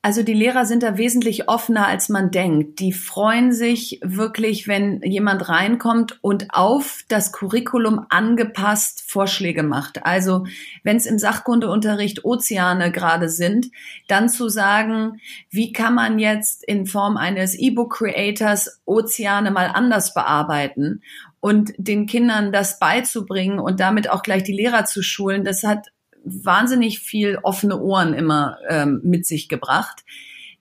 Also 0.00 0.22
die 0.22 0.34
Lehrer 0.34 0.64
sind 0.64 0.84
da 0.84 0.96
wesentlich 0.96 1.48
offener, 1.48 1.88
als 1.88 2.08
man 2.08 2.30
denkt. 2.30 2.78
Die 2.78 2.92
freuen 2.92 3.52
sich 3.52 3.98
wirklich, 4.00 4.68
wenn 4.68 5.02
jemand 5.02 5.48
reinkommt 5.48 6.20
und 6.22 6.46
auf 6.50 7.02
das 7.08 7.32
Curriculum 7.32 8.06
angepasst 8.08 9.02
Vorschläge 9.10 9.64
macht. 9.64 10.06
Also 10.06 10.46
wenn 10.84 10.96
es 10.96 11.06
im 11.06 11.18
Sachkundeunterricht 11.18 12.24
Ozeane 12.24 12.92
gerade 12.92 13.28
sind, 13.28 13.72
dann 14.06 14.28
zu 14.28 14.48
sagen, 14.48 15.20
wie 15.50 15.72
kann 15.72 15.96
man 15.96 16.20
jetzt 16.20 16.62
in 16.62 16.86
Form 16.86 17.16
eines 17.16 17.58
E-Book-Creators 17.58 18.80
Ozeane 18.84 19.50
mal 19.50 19.66
anders 19.66 20.14
bearbeiten 20.14 21.02
und 21.40 21.72
den 21.76 22.06
Kindern 22.06 22.52
das 22.52 22.78
beizubringen 22.78 23.58
und 23.58 23.80
damit 23.80 24.08
auch 24.08 24.22
gleich 24.22 24.44
die 24.44 24.52
Lehrer 24.52 24.84
zu 24.84 25.02
schulen, 25.02 25.42
das 25.42 25.64
hat 25.64 25.88
wahnsinnig 26.24 27.00
viel 27.00 27.38
offene 27.42 27.80
Ohren 27.80 28.14
immer 28.14 28.58
ähm, 28.68 29.00
mit 29.02 29.26
sich 29.26 29.48
gebracht. 29.48 30.04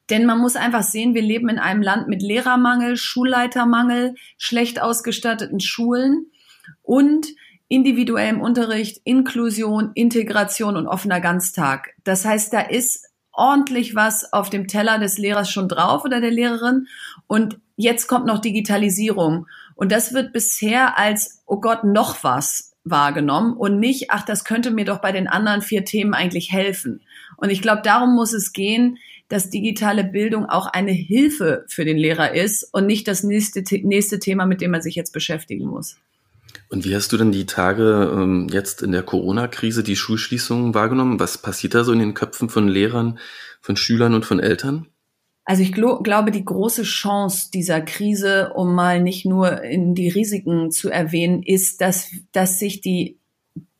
Denn 0.10 0.26
man 0.26 0.40
muss 0.40 0.56
einfach 0.56 0.84
sehen, 0.84 1.14
wir 1.14 1.22
leben 1.22 1.50
in 1.50 1.60
einem 1.60 1.82
Land 1.82 2.08
mit 2.08 2.22
Lehrermangel, 2.22 2.96
Schulleitermangel, 2.96 4.16
schlecht 4.38 4.82
ausgestatteten 4.82 5.60
Schulen 5.60 6.28
und 6.82 7.28
individuellem 7.68 8.40
Unterricht, 8.40 9.02
Inklusion, 9.04 9.92
Integration 9.94 10.78
und 10.78 10.88
offener 10.88 11.20
Ganztag. 11.20 11.90
Das 12.06 12.24
heißt, 12.24 12.54
da 12.54 12.62
ist 12.62 13.06
ordentlich 13.34 13.96
was 13.96 14.32
auf 14.34 14.50
dem 14.50 14.68
Teller 14.68 14.98
des 15.00 15.18
Lehrers 15.18 15.50
schon 15.50 15.68
drauf 15.68 16.06
oder 16.06 16.22
der 16.22 16.32
Lehrerin. 16.32 16.88
Und 17.28 17.60
jetzt 17.76 18.08
kommt 18.08 18.26
noch 18.26 18.40
Digitalisierung. 18.40 19.48
Und 19.76 19.92
das 19.92 20.14
wird 20.14 20.34
bisher 20.34 20.98
als, 20.98 21.44
oh 21.46 21.60
Gott, 21.60 21.84
noch 21.84 22.24
was 22.24 22.67
wahrgenommen 22.89 23.53
und 23.53 23.79
nicht, 23.79 24.12
ach, 24.12 24.24
das 24.25 24.44
könnte 24.44 24.72
mir 24.72 24.86
doch 24.86 25.00
bei 25.00 25.12
den 25.12 25.27
anderen 25.27 25.62
vier 25.62 25.86
Themen 25.86 26.13
eigentlich 26.13 26.51
helfen. 26.51 27.01
Und 27.38 27.50
ich 27.50 27.62
glaube, 27.62 27.82
darum 27.84 28.15
muss 28.15 28.34
es 28.34 28.53
gehen, 28.53 28.98
dass 29.29 29.50
digitale 29.50 30.03
Bildung 30.03 30.46
auch 30.46 30.67
eine 30.67 30.91
Hilfe 30.91 31.65
für 31.67 31.86
den 31.86 31.98
Lehrer 31.98 32.34
ist 32.34 32.63
und 32.74 32.86
nicht 32.86 33.08
das 33.08 33.24
nächste, 33.24 33.63
nächste 33.84 34.20
Thema, 34.20 34.46
mit 34.46 34.62
dem 34.62 34.72
man 34.72 34.82
sich 34.82 34.96
jetzt 34.96 35.12
beschäftigen 35.12 35.67
muss. 35.67 35.98
Und 36.70 36.86
wie 36.86 36.96
hast 36.96 37.12
du 37.12 37.17
denn 37.17 37.32
die 37.32 37.46
Tage 37.46 38.12
ähm, 38.13 38.48
jetzt 38.51 38.82
in 38.82 38.91
der 38.91 39.03
Corona-Krise, 39.03 39.84
die 39.84 39.96
Schulschließungen 39.96 40.74
wahrgenommen? 40.74 41.20
Was 41.20 41.38
passiert 41.38 41.75
da 41.75 41.84
so 41.84 41.94
in 41.94 42.00
den 42.00 42.13
Köpfen 42.13 42.50
von 42.50 42.67
Lehrern, 42.67 43.20
von 43.62 43.77
Schülern 43.77 44.13
und 44.13 44.25
von 44.25 44.39
Eltern? 44.39 44.88
Also 45.50 45.63
ich 45.63 45.72
gl 45.72 46.00
glaube, 46.04 46.32
die 46.32 46.44
große 46.44 46.84
Chance 46.84 47.51
dieser 47.54 47.80
Krise, 47.80 48.51
um 48.54 48.75
mal 48.75 49.01
nicht 49.01 49.25
nur 49.25 49.63
in 49.63 49.96
die 49.96 50.10
Risiken 50.10 50.72
zu 50.72 50.89
erwähnen, 50.89 51.42
ist, 51.42 51.80
dass, 51.80 52.12
dass 52.34 52.60
sich 52.60 52.82
die 52.82 53.18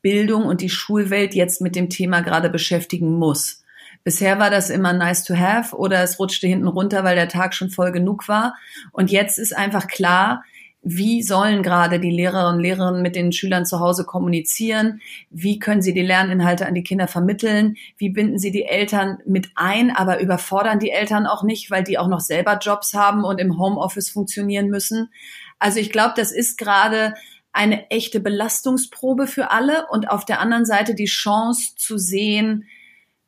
Bildung 0.00 0.46
und 0.46 0.62
die 0.62 0.70
Schulwelt 0.70 1.34
jetzt 1.34 1.60
mit 1.60 1.76
dem 1.76 1.90
Thema 1.90 2.22
gerade 2.22 2.48
beschäftigen 2.48 3.18
muss. 3.18 3.64
Bisher 4.02 4.38
war 4.38 4.48
das 4.48 4.70
immer 4.70 4.94
nice 4.94 5.24
to 5.24 5.36
have 5.36 5.76
oder 5.76 6.02
es 6.02 6.18
rutschte 6.18 6.46
hinten 6.46 6.68
runter, 6.68 7.04
weil 7.04 7.16
der 7.16 7.28
Tag 7.28 7.52
schon 7.52 7.68
voll 7.68 7.92
genug 7.92 8.28
war. 8.28 8.54
Und 8.92 9.10
jetzt 9.10 9.38
ist 9.38 9.54
einfach 9.54 9.88
klar, 9.88 10.44
wie 10.82 11.22
sollen 11.22 11.62
gerade 11.62 11.98
die 11.98 12.10
Lehrerinnen 12.10 12.56
und 12.56 12.62
Lehrer 12.62 12.92
mit 12.92 13.16
den 13.16 13.32
Schülern 13.32 13.66
zu 13.66 13.80
Hause 13.80 14.04
kommunizieren? 14.04 15.00
Wie 15.28 15.58
können 15.58 15.82
sie 15.82 15.92
die 15.92 16.02
Lerninhalte 16.02 16.66
an 16.66 16.74
die 16.74 16.84
Kinder 16.84 17.08
vermitteln? 17.08 17.76
Wie 17.96 18.10
binden 18.10 18.38
sie 18.38 18.52
die 18.52 18.64
Eltern 18.64 19.18
mit 19.26 19.50
ein, 19.56 19.90
aber 19.90 20.20
überfordern 20.20 20.78
die 20.78 20.90
Eltern 20.90 21.26
auch 21.26 21.42
nicht, 21.42 21.70
weil 21.70 21.82
die 21.82 21.98
auch 21.98 22.08
noch 22.08 22.20
selber 22.20 22.58
Jobs 22.58 22.94
haben 22.94 23.24
und 23.24 23.40
im 23.40 23.58
Homeoffice 23.58 24.08
funktionieren 24.08 24.68
müssen? 24.68 25.10
Also 25.58 25.80
ich 25.80 25.90
glaube, 25.90 26.14
das 26.16 26.30
ist 26.30 26.56
gerade 26.58 27.14
eine 27.52 27.90
echte 27.90 28.20
Belastungsprobe 28.20 29.26
für 29.26 29.50
alle 29.50 29.86
und 29.90 30.08
auf 30.08 30.24
der 30.24 30.40
anderen 30.40 30.64
Seite 30.64 30.94
die 30.94 31.06
Chance 31.06 31.72
zu 31.76 31.98
sehen, 31.98 32.66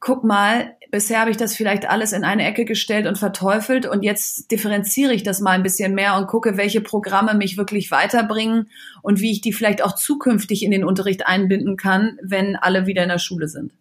guck 0.00 0.24
mal, 0.24 0.76
bisher 0.90 1.20
habe 1.20 1.30
ich 1.30 1.36
das 1.36 1.54
vielleicht 1.54 1.88
alles 1.88 2.12
in 2.12 2.24
eine 2.24 2.44
Ecke 2.46 2.64
gestellt 2.64 3.06
und 3.06 3.18
verteufelt 3.18 3.86
und 3.86 4.02
jetzt 4.02 4.50
differenziere 4.50 5.12
ich 5.12 5.22
das 5.22 5.40
mal 5.40 5.52
ein 5.52 5.62
bisschen 5.62 5.94
mehr 5.94 6.16
und 6.16 6.26
gucke, 6.26 6.56
welche 6.56 6.80
Programme 6.80 7.34
mich 7.34 7.56
wirklich 7.56 7.90
weiterbringen 7.90 8.70
und 9.02 9.20
wie 9.20 9.30
ich 9.30 9.42
die 9.42 9.52
vielleicht 9.52 9.84
auch 9.84 9.94
zukünftig 9.94 10.64
in 10.64 10.70
den 10.70 10.84
Unterricht 10.84 11.26
einbinden 11.26 11.76
kann, 11.76 12.18
wenn 12.22 12.56
alle 12.56 12.86
wieder 12.86 13.02
in 13.02 13.10
der 13.10 13.18
Schule 13.18 13.46
sind. 13.46 13.72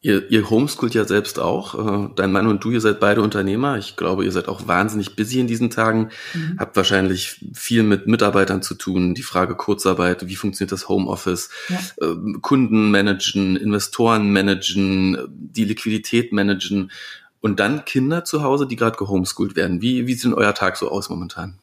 Ihr, 0.00 0.30
ihr 0.30 0.48
homeschoolt 0.48 0.94
ja 0.94 1.04
selbst 1.04 1.40
auch. 1.40 1.74
Äh, 1.74 2.08
dein 2.14 2.30
Mann 2.30 2.46
und 2.46 2.62
du, 2.62 2.70
ihr 2.70 2.80
seid 2.80 3.00
beide 3.00 3.20
Unternehmer. 3.20 3.78
Ich 3.78 3.96
glaube, 3.96 4.24
ihr 4.24 4.30
seid 4.30 4.46
auch 4.46 4.68
wahnsinnig 4.68 5.16
busy 5.16 5.40
in 5.40 5.48
diesen 5.48 5.70
Tagen. 5.70 6.10
Mhm. 6.34 6.56
Habt 6.58 6.76
wahrscheinlich 6.76 7.40
viel 7.52 7.82
mit 7.82 8.06
Mitarbeitern 8.06 8.62
zu 8.62 8.76
tun. 8.76 9.14
Die 9.14 9.24
Frage 9.24 9.56
Kurzarbeit, 9.56 10.28
wie 10.28 10.36
funktioniert 10.36 10.70
das 10.70 10.88
Homeoffice? 10.88 11.50
Ja. 11.68 11.78
Ähm, 12.00 12.38
Kunden 12.42 12.92
managen, 12.92 13.56
Investoren 13.56 14.32
managen, 14.32 15.18
die 15.28 15.64
Liquidität 15.64 16.32
managen 16.32 16.92
und 17.40 17.58
dann 17.58 17.84
Kinder 17.84 18.24
zu 18.24 18.44
Hause, 18.44 18.68
die 18.68 18.76
gerade 18.76 18.98
gehomeschoolt 18.98 19.56
werden. 19.56 19.82
Wie, 19.82 20.06
wie 20.06 20.14
sieht 20.14 20.32
euer 20.32 20.54
Tag 20.54 20.76
so 20.76 20.90
aus 20.90 21.08
momentan? 21.08 21.58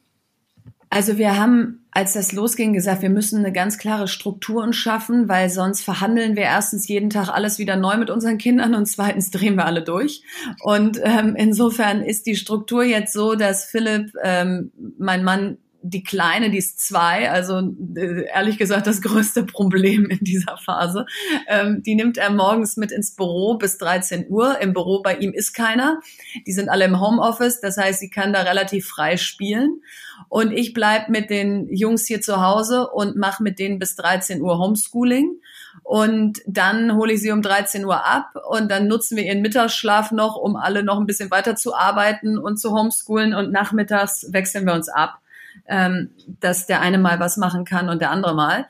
Also 0.88 1.18
wir 1.18 1.36
haben, 1.36 1.84
als 1.90 2.12
das 2.12 2.32
losging, 2.32 2.72
gesagt, 2.72 3.02
wir 3.02 3.10
müssen 3.10 3.38
eine 3.40 3.52
ganz 3.52 3.76
klare 3.76 4.06
Struktur 4.06 4.62
schaffen, 4.72 5.28
weil 5.28 5.50
sonst 5.50 5.82
verhandeln 5.82 6.36
wir 6.36 6.44
erstens 6.44 6.86
jeden 6.86 7.10
Tag 7.10 7.28
alles 7.28 7.58
wieder 7.58 7.76
neu 7.76 7.96
mit 7.96 8.08
unseren 8.08 8.38
Kindern 8.38 8.74
und 8.74 8.86
zweitens 8.86 9.30
drehen 9.30 9.56
wir 9.56 9.66
alle 9.66 9.82
durch. 9.82 10.22
Und 10.62 11.00
ähm, 11.02 11.34
insofern 11.36 12.02
ist 12.02 12.26
die 12.26 12.36
Struktur 12.36 12.84
jetzt 12.84 13.12
so, 13.12 13.34
dass 13.34 13.64
Philipp, 13.64 14.12
ähm, 14.22 14.70
mein 14.98 15.24
Mann, 15.24 15.58
die 15.90 16.02
Kleine, 16.02 16.50
die 16.50 16.58
ist 16.58 16.80
zwei, 16.80 17.30
also 17.30 17.72
äh, 17.96 18.26
ehrlich 18.26 18.58
gesagt 18.58 18.86
das 18.86 19.00
größte 19.02 19.44
Problem 19.44 20.06
in 20.06 20.18
dieser 20.20 20.56
Phase. 20.56 21.06
Ähm, 21.48 21.82
die 21.82 21.94
nimmt 21.94 22.18
er 22.18 22.30
morgens 22.30 22.76
mit 22.76 22.92
ins 22.92 23.14
Büro 23.14 23.56
bis 23.56 23.78
13 23.78 24.26
Uhr. 24.28 24.60
Im 24.60 24.72
Büro 24.72 25.02
bei 25.02 25.16
ihm 25.16 25.32
ist 25.32 25.52
keiner. 25.52 26.00
Die 26.46 26.52
sind 26.52 26.68
alle 26.68 26.84
im 26.84 27.00
Homeoffice, 27.00 27.60
das 27.60 27.76
heißt, 27.76 28.00
sie 28.00 28.10
kann 28.10 28.32
da 28.32 28.42
relativ 28.42 28.88
frei 28.88 29.16
spielen. 29.16 29.82
Und 30.28 30.52
ich 30.52 30.72
bleib 30.72 31.08
mit 31.08 31.30
den 31.30 31.68
Jungs 31.68 32.06
hier 32.06 32.20
zu 32.20 32.40
Hause 32.40 32.88
und 32.88 33.16
mache 33.16 33.42
mit 33.42 33.58
denen 33.58 33.78
bis 33.78 33.96
13 33.96 34.40
Uhr 34.40 34.58
Homeschooling. 34.58 35.40
Und 35.82 36.40
dann 36.46 36.96
hole 36.96 37.12
ich 37.12 37.20
sie 37.20 37.30
um 37.30 37.42
13 37.42 37.84
Uhr 37.84 38.04
ab 38.04 38.34
und 38.48 38.70
dann 38.70 38.88
nutzen 38.88 39.16
wir 39.16 39.24
ihren 39.24 39.42
Mittagsschlaf 39.42 40.10
noch, 40.10 40.36
um 40.36 40.56
alle 40.56 40.82
noch 40.82 40.98
ein 40.98 41.06
bisschen 41.06 41.30
weiter 41.30 41.54
zu 41.54 41.74
arbeiten 41.74 42.38
und 42.38 42.58
zu 42.58 42.72
homeschoolen. 42.72 43.34
Und 43.34 43.52
nachmittags 43.52 44.26
wechseln 44.32 44.66
wir 44.66 44.74
uns 44.74 44.88
ab 44.88 45.20
ähm, 45.68 46.10
dass 46.40 46.66
der 46.66 46.80
eine 46.80 46.98
mal 46.98 47.20
was 47.20 47.36
machen 47.36 47.64
kann 47.64 47.88
und 47.88 48.00
der 48.00 48.10
andere 48.10 48.34
mal. 48.34 48.68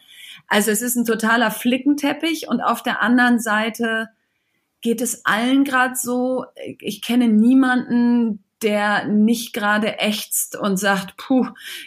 Also 0.48 0.70
es 0.70 0.82
ist 0.82 0.96
ein 0.96 1.04
totaler 1.04 1.50
Flickenteppich 1.50 2.48
und 2.48 2.60
auf 2.60 2.82
der 2.82 3.02
anderen 3.02 3.38
Seite 3.40 4.08
geht 4.80 5.00
es 5.00 5.24
allen 5.24 5.64
gerade 5.64 5.94
so. 5.96 6.44
Ich 6.80 7.02
kenne 7.02 7.28
niemanden, 7.28 8.44
der 8.62 9.06
nicht 9.06 9.52
gerade 9.52 9.98
ächzt 9.98 10.56
und 10.56 10.78
sagt, 10.78 11.16
puh, 11.16 11.46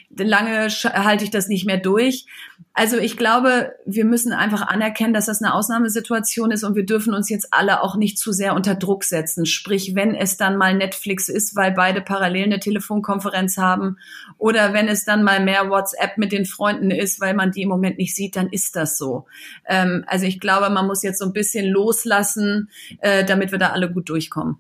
lange 0.10 0.70
halte 0.70 1.24
ich 1.24 1.32
das 1.32 1.48
nicht 1.48 1.66
mehr 1.66 1.78
durch. 1.78 2.26
Also 2.74 2.98
ich 2.98 3.18
glaube, 3.18 3.74
wir 3.86 4.06
müssen 4.06 4.32
einfach 4.32 4.62
anerkennen, 4.62 5.14
dass 5.14 5.26
das 5.26 5.42
eine 5.42 5.54
Ausnahmesituation 5.54 6.52
ist 6.52 6.64
und 6.64 6.76
wir 6.76 6.86
dürfen 6.86 7.14
uns 7.14 7.30
jetzt 7.30 7.48
alle 7.52 7.82
auch 7.82 7.96
nicht 7.96 8.20
zu 8.20 8.32
sehr 8.32 8.54
unter 8.54 8.76
Druck 8.76 9.04
setzen. 9.04 9.46
Sprich, 9.46 9.96
wenn 9.96 10.14
es 10.14 10.38
dann 10.38 10.58
mal 10.58 10.76
Netflix 10.76 11.28
ist, 11.28 11.56
weil 11.56 11.72
beide 11.72 12.02
parallel 12.02 12.46
eine 12.46 12.60
Telefonkonferenz 12.60 13.58
haben 13.58 13.98
oder 14.38 14.72
wenn 14.72 14.88
es 14.88 15.04
dann 15.04 15.24
mal 15.24 15.44
mehr 15.44 15.70
WhatsApp 15.70 16.18
mit 16.18 16.32
den 16.32 16.46
Freunden 16.46 16.92
ist, 16.92 17.20
weil 17.20 17.34
man 17.34 17.52
die 17.52 17.64
im 17.64 17.70
Moment 17.70 17.98
nicht 17.98 18.16
sieht, 18.16 18.36
dann 18.36 18.50
ist 18.50 18.76
das 18.76 18.98
so. 18.98 19.26
Ähm, 19.66 20.04
also 20.08 20.26
ich 20.26 20.40
glaube, 20.40 20.70
man 20.70 20.86
muss 20.86 21.02
jetzt 21.02 21.20
so 21.20 21.26
ein 21.26 21.34
bisschen 21.34 21.66
loslassen, 21.66 22.70
äh, 23.00 23.26
damit 23.26 23.52
wir 23.52 23.60
da 23.60 23.70
alle 23.70 23.92
gut 23.92 24.08
durchkommen. 24.10 24.58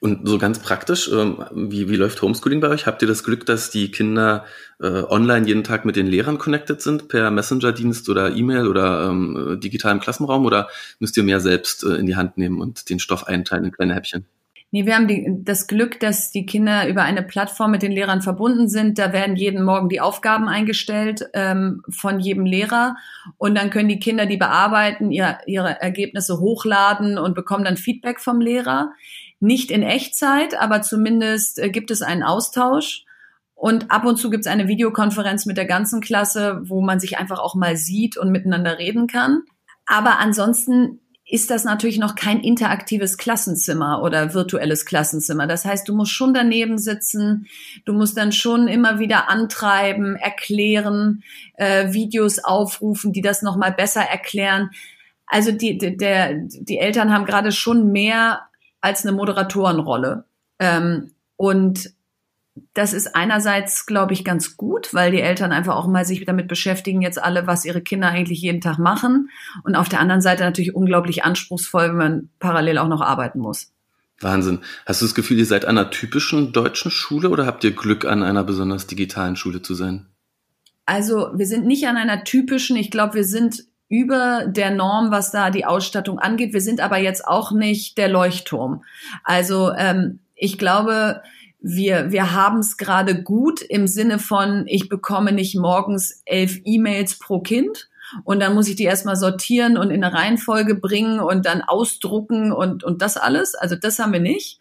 Und 0.00 0.28
so 0.28 0.38
ganz 0.38 0.58
praktisch, 0.58 1.10
ähm, 1.12 1.44
wie, 1.52 1.88
wie 1.88 1.96
läuft 1.96 2.20
Homeschooling 2.22 2.60
bei 2.60 2.68
euch? 2.68 2.86
Habt 2.86 3.02
ihr 3.02 3.08
das 3.08 3.24
Glück, 3.24 3.46
dass 3.46 3.70
die 3.70 3.90
Kinder 3.90 4.44
äh, 4.80 5.02
online 5.02 5.46
jeden 5.46 5.64
Tag 5.64 5.84
mit 5.84 5.96
den 5.96 6.06
Lehrern 6.06 6.38
connected 6.38 6.80
sind, 6.80 7.08
per 7.08 7.30
Messenger-Dienst 7.30 8.08
oder 8.08 8.34
E-Mail 8.34 8.66
oder 8.68 9.08
ähm, 9.08 9.58
digitalem 9.62 10.00
Klassenraum? 10.00 10.44
Oder 10.46 10.68
müsst 10.98 11.16
ihr 11.16 11.22
mehr 11.22 11.40
selbst 11.40 11.84
äh, 11.84 11.94
in 11.94 12.06
die 12.06 12.16
Hand 12.16 12.38
nehmen 12.38 12.60
und 12.60 12.90
den 12.90 12.98
Stoff 12.98 13.26
einteilen 13.26 13.64
in 13.64 13.72
kleine 13.72 13.94
Häppchen? 13.94 14.26
Nee, 14.74 14.86
wir 14.86 14.94
haben 14.94 15.06
die, 15.06 15.26
das 15.44 15.66
Glück, 15.66 16.00
dass 16.00 16.30
die 16.30 16.46
Kinder 16.46 16.88
über 16.88 17.02
eine 17.02 17.22
Plattform 17.22 17.72
mit 17.72 17.82
den 17.82 17.92
Lehrern 17.92 18.22
verbunden 18.22 18.70
sind. 18.70 18.98
Da 18.98 19.12
werden 19.12 19.36
jeden 19.36 19.64
Morgen 19.64 19.90
die 19.90 20.00
Aufgaben 20.00 20.48
eingestellt 20.48 21.28
ähm, 21.34 21.82
von 21.90 22.20
jedem 22.20 22.46
Lehrer 22.46 22.96
und 23.36 23.54
dann 23.54 23.68
können 23.68 23.90
die 23.90 23.98
Kinder 23.98 24.24
die 24.24 24.38
bearbeiten, 24.38 25.10
ihr, 25.10 25.36
ihre 25.46 25.82
Ergebnisse 25.82 26.40
hochladen 26.40 27.18
und 27.18 27.34
bekommen 27.34 27.66
dann 27.66 27.76
Feedback 27.76 28.18
vom 28.18 28.40
Lehrer 28.40 28.92
nicht 29.42 29.70
in 29.70 29.82
Echtzeit, 29.82 30.58
aber 30.58 30.82
zumindest 30.82 31.58
äh, 31.58 31.68
gibt 31.68 31.90
es 31.90 32.02
einen 32.02 32.22
Austausch. 32.22 33.04
Und 33.54 33.90
ab 33.90 34.04
und 34.04 34.16
zu 34.16 34.30
gibt 34.30 34.44
es 34.44 34.50
eine 34.50 34.66
Videokonferenz 34.66 35.46
mit 35.46 35.56
der 35.56 35.66
ganzen 35.66 36.00
Klasse, 36.00 36.62
wo 36.64 36.80
man 36.80 36.98
sich 36.98 37.18
einfach 37.18 37.38
auch 37.38 37.54
mal 37.54 37.76
sieht 37.76 38.16
und 38.16 38.32
miteinander 38.32 38.78
reden 38.78 39.06
kann. 39.06 39.42
Aber 39.86 40.18
ansonsten 40.18 41.00
ist 41.24 41.50
das 41.50 41.64
natürlich 41.64 41.98
noch 41.98 42.14
kein 42.14 42.40
interaktives 42.40 43.16
Klassenzimmer 43.16 44.02
oder 44.02 44.34
virtuelles 44.34 44.84
Klassenzimmer. 44.84 45.46
Das 45.46 45.64
heißt, 45.64 45.88
du 45.88 45.94
musst 45.94 46.12
schon 46.12 46.34
daneben 46.34 46.76
sitzen, 46.76 47.46
du 47.84 47.92
musst 47.92 48.16
dann 48.16 48.32
schon 48.32 48.68
immer 48.68 48.98
wieder 48.98 49.30
antreiben, 49.30 50.16
erklären, 50.16 51.22
äh, 51.54 51.92
Videos 51.92 52.40
aufrufen, 52.40 53.12
die 53.12 53.22
das 53.22 53.42
nochmal 53.42 53.72
besser 53.72 54.02
erklären. 54.02 54.70
Also 55.26 55.52
die, 55.52 55.78
der, 55.78 56.34
die 56.34 56.78
Eltern 56.78 57.12
haben 57.12 57.24
gerade 57.24 57.52
schon 57.52 57.92
mehr 57.92 58.42
als 58.82 59.06
eine 59.06 59.16
Moderatorenrolle. 59.16 60.24
Ähm, 60.58 61.12
und 61.36 61.90
das 62.74 62.92
ist 62.92 63.16
einerseits, 63.16 63.86
glaube 63.86 64.12
ich, 64.12 64.24
ganz 64.24 64.56
gut, 64.58 64.92
weil 64.92 65.10
die 65.10 65.22
Eltern 65.22 65.52
einfach 65.52 65.74
auch 65.74 65.86
mal 65.86 66.04
sich 66.04 66.22
damit 66.26 66.48
beschäftigen, 66.48 67.00
jetzt 67.00 67.22
alle, 67.22 67.46
was 67.46 67.64
ihre 67.64 67.80
Kinder 67.80 68.08
eigentlich 68.08 68.42
jeden 68.42 68.60
Tag 68.60 68.78
machen. 68.78 69.30
Und 69.64 69.74
auf 69.74 69.88
der 69.88 70.00
anderen 70.00 70.20
Seite 70.20 70.44
natürlich 70.44 70.74
unglaublich 70.74 71.24
anspruchsvoll, 71.24 71.88
wenn 71.88 71.96
man 71.96 72.28
parallel 72.38 72.76
auch 72.76 72.88
noch 72.88 73.00
arbeiten 73.00 73.38
muss. 73.38 73.72
Wahnsinn. 74.20 74.60
Hast 74.86 75.00
du 75.00 75.06
das 75.06 75.14
Gefühl, 75.14 75.38
ihr 75.38 75.46
seid 75.46 75.64
an 75.64 75.78
einer 75.78 75.90
typischen 75.90 76.52
deutschen 76.52 76.90
Schule 76.90 77.30
oder 77.30 77.46
habt 77.46 77.64
ihr 77.64 77.72
Glück, 77.72 78.04
an 78.04 78.22
einer 78.22 78.44
besonders 78.44 78.86
digitalen 78.86 79.36
Schule 79.36 79.62
zu 79.62 79.74
sein? 79.74 80.06
Also 80.84 81.30
wir 81.34 81.46
sind 81.46 81.66
nicht 81.66 81.86
an 81.86 81.96
einer 81.96 82.24
typischen. 82.24 82.76
Ich 82.76 82.90
glaube, 82.90 83.14
wir 83.14 83.24
sind 83.24 83.64
über 83.92 84.46
der 84.46 84.70
Norm, 84.70 85.10
was 85.10 85.32
da 85.32 85.50
die 85.50 85.66
Ausstattung 85.66 86.18
angeht. 86.18 86.54
Wir 86.54 86.62
sind 86.62 86.80
aber 86.80 86.96
jetzt 86.96 87.28
auch 87.28 87.52
nicht 87.52 87.98
der 87.98 88.08
Leuchtturm. 88.08 88.84
Also 89.22 89.70
ähm, 89.76 90.20
ich 90.34 90.56
glaube, 90.56 91.20
wir, 91.60 92.10
wir 92.10 92.32
haben 92.32 92.60
es 92.60 92.78
gerade 92.78 93.22
gut 93.22 93.60
im 93.60 93.86
Sinne 93.86 94.18
von, 94.18 94.64
ich 94.66 94.88
bekomme 94.88 95.32
nicht 95.32 95.58
morgens 95.58 96.22
elf 96.24 96.58
E-Mails 96.64 97.18
pro 97.18 97.40
Kind 97.40 97.90
und 98.24 98.40
dann 98.40 98.54
muss 98.54 98.66
ich 98.66 98.76
die 98.76 98.84
erstmal 98.84 99.16
sortieren 99.16 99.76
und 99.76 99.90
in 99.90 100.02
eine 100.02 100.14
Reihenfolge 100.14 100.74
bringen 100.74 101.20
und 101.20 101.44
dann 101.44 101.60
ausdrucken 101.60 102.50
und, 102.50 102.84
und 102.84 103.02
das 103.02 103.18
alles. 103.18 103.54
Also 103.54 103.76
das 103.76 103.98
haben 103.98 104.14
wir 104.14 104.20
nicht. 104.20 104.58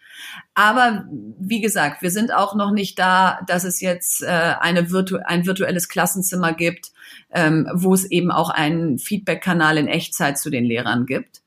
Aber 0.54 1.06
wie 1.40 1.62
gesagt, 1.62 2.02
wir 2.02 2.12
sind 2.12 2.34
auch 2.34 2.56
noch 2.56 2.72
nicht 2.72 3.00
da, 3.00 3.40
dass 3.48 3.64
es 3.64 3.80
jetzt 3.82 4.24
äh, 4.24 4.56
eine 4.60 4.92
virtu 4.92 5.18
ein 5.24 5.46
virtuelles 5.46 5.88
Klassenzimmer 5.88 6.54
gibt, 6.54 6.92
ähm, 7.32 7.70
wo 7.74 7.94
es 7.94 8.06
eben 8.06 8.32
auch 8.32 8.50
einen 8.50 9.00
Feedback-Kanal 9.00 9.78
in 9.78 9.88
Echtzeit 9.88 10.38
zu 10.38 10.50
den 10.50 10.66
Lehrern 10.66 11.06
gibt. 11.06 11.42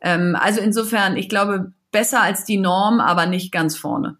Ähm, 0.00 0.36
also 0.38 0.60
insofern, 0.60 1.16
ich 1.16 1.28
glaube, 1.28 1.72
besser 1.90 2.22
als 2.22 2.44
die 2.44 2.58
Norm, 2.58 3.00
aber 3.00 3.26
nicht 3.26 3.50
ganz 3.52 3.76
vorne. 3.76 4.16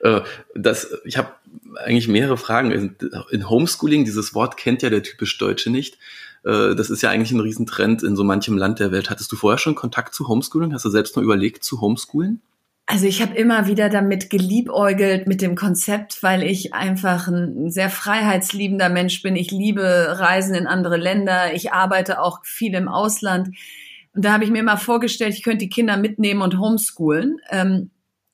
Äh, 0.00 0.20
das, 0.54 0.88
ich 1.04 1.16
habe 1.16 1.30
eigentlich 1.76 2.08
mehrere 2.08 2.36
Fragen. 2.36 2.70
In, 2.70 2.96
in 3.30 3.48
Homeschooling, 3.48 4.04
dieses 4.04 4.34
Wort 4.34 4.56
kennt 4.56 4.82
ja 4.82 4.90
der 4.90 5.02
typisch 5.02 5.38
Deutsche 5.38 5.70
nicht. 5.70 5.98
Äh, 6.44 6.74
das 6.74 6.90
ist 6.90 7.02
ja 7.02 7.10
eigentlich 7.10 7.32
ein 7.32 7.40
Riesentrend 7.40 8.02
in 8.02 8.16
so 8.16 8.24
manchem 8.24 8.56
Land 8.56 8.80
der 8.80 8.92
Welt. 8.92 9.10
Hattest 9.10 9.30
du 9.32 9.36
vorher 9.36 9.58
schon 9.58 9.74
Kontakt 9.74 10.14
zu 10.14 10.28
Homeschooling? 10.28 10.72
Hast 10.72 10.84
du 10.84 10.90
selbst 10.90 11.16
mal 11.16 11.22
überlegt 11.22 11.64
zu 11.64 11.80
homeschoolen? 11.80 12.40
Also 12.86 13.06
ich 13.06 13.22
habe 13.22 13.36
immer 13.36 13.68
wieder 13.68 13.88
damit 13.88 14.30
geliebäugelt 14.30 15.28
mit 15.28 15.42
dem 15.42 15.54
Konzept, 15.54 16.24
weil 16.24 16.42
ich 16.42 16.74
einfach 16.74 17.28
ein 17.28 17.70
sehr 17.70 17.88
freiheitsliebender 17.88 18.88
Mensch 18.88 19.22
bin. 19.22 19.36
Ich 19.36 19.52
liebe 19.52 20.16
Reisen 20.18 20.56
in 20.56 20.66
andere 20.66 20.96
Länder. 20.96 21.54
Ich 21.54 21.72
arbeite 21.72 22.20
auch 22.20 22.44
viel 22.44 22.74
im 22.74 22.88
Ausland. 22.88 23.50
Und 24.12 24.24
da 24.24 24.32
habe 24.32 24.42
ich 24.42 24.50
mir 24.50 24.58
immer 24.58 24.76
vorgestellt, 24.76 25.34
ich 25.34 25.44
könnte 25.44 25.58
die 25.58 25.68
Kinder 25.68 25.96
mitnehmen 25.96 26.42
und 26.42 26.58
homeschoolen. 26.58 27.40
Ähm, 27.50 27.90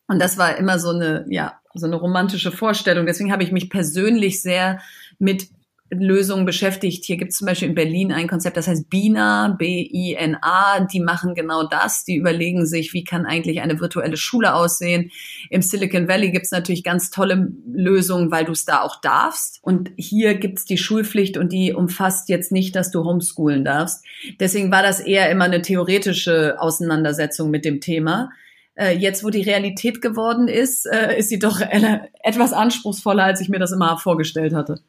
und 0.09 0.21
das 0.21 0.39
war 0.39 0.57
immer 0.57 0.79
so 0.79 0.91
eine, 0.91 1.27
ja, 1.29 1.61
so 1.75 1.87
eine 1.87 1.97
romantische 1.97 2.53
Vorstellung. 2.53 3.07
Deswegen 3.07 3.33
habe 3.33 3.43
ich 3.43 3.53
mich 3.53 3.71
persönlich 3.71 4.41
sehr 4.41 4.81
mit 5.19 5.49
Lösungen 5.91 6.47
beschäftigt. 6.47 7.05
Hier 7.05 7.17
gibt 7.17 7.31
es 7.31 7.39
zum 7.39 7.47
Beispiel 7.47 7.69
in 7.69 7.75
Berlin 7.75 8.11
ein 8.13 8.27
Konzept, 8.27 8.57
das 8.57 8.67
heißt 8.67 8.91
BINA, 8.91 9.55
B-I-N-A. 9.57 10.81
Die 10.81 11.01
machen 11.01 11.35
genau 11.35 11.63
das. 11.69 12.05
Die 12.05 12.17
überlegen 12.17 12.67
sich, 12.67 12.93
wie 12.93 13.05
kann 13.05 13.25
eigentlich 13.25 13.61
eine 13.61 13.79
virtuelle 13.79 14.17
Schule 14.17 14.55
aussehen. 14.55 15.11
Im 15.49 15.63
Silicon 15.63 16.09
Valley 16.09 16.33
gibt 16.33 16.47
es 16.47 16.51
natürlich 16.51 16.83
ganz 16.83 17.11
tolle 17.11 17.53
Lösungen, 17.73 18.33
weil 18.33 18.45
du 18.45 18.53
es 18.53 18.65
da 18.65 18.83
auch 18.83 19.01
darfst. 19.01 19.61
Und 19.63 19.91
hier 19.97 20.35
gibt 20.35 20.59
es 20.59 20.65
die 20.65 20.79
Schulpflicht 20.79 21.37
und 21.37 21.53
die 21.53 21.73
umfasst 21.73 22.29
jetzt 22.29 22.51
nicht, 22.51 22.75
dass 22.75 22.91
du 22.91 23.05
homeschoolen 23.05 23.65
darfst. 23.65 24.05
Deswegen 24.41 24.73
war 24.73 24.83
das 24.83 24.99
eher 24.99 25.31
immer 25.31 25.45
eine 25.45 25.63
theoretische 25.63 26.57
Auseinandersetzung 26.59 27.51
mit 27.51 27.65
dem 27.65 27.81
Thema 27.81 28.31
äh, 28.77 28.97
jetzt, 28.97 29.25
wo 29.25 29.31
die 29.31 29.43
Realität 29.43 30.01
geworden 30.01 30.49
ist, 30.49 30.87
äh, 30.87 31.19
ist 31.19 31.29
sie 31.29 31.39
doch 31.39 31.61
etwas 32.23 32.53
anspruchsvoller, 32.53 33.25
als 33.25 33.41
ich 33.41 33.49
mir 33.49 33.59
das 33.59 33.73
immer 33.73 33.99
vorgestellt 33.99 34.55
hatte. 34.55 34.81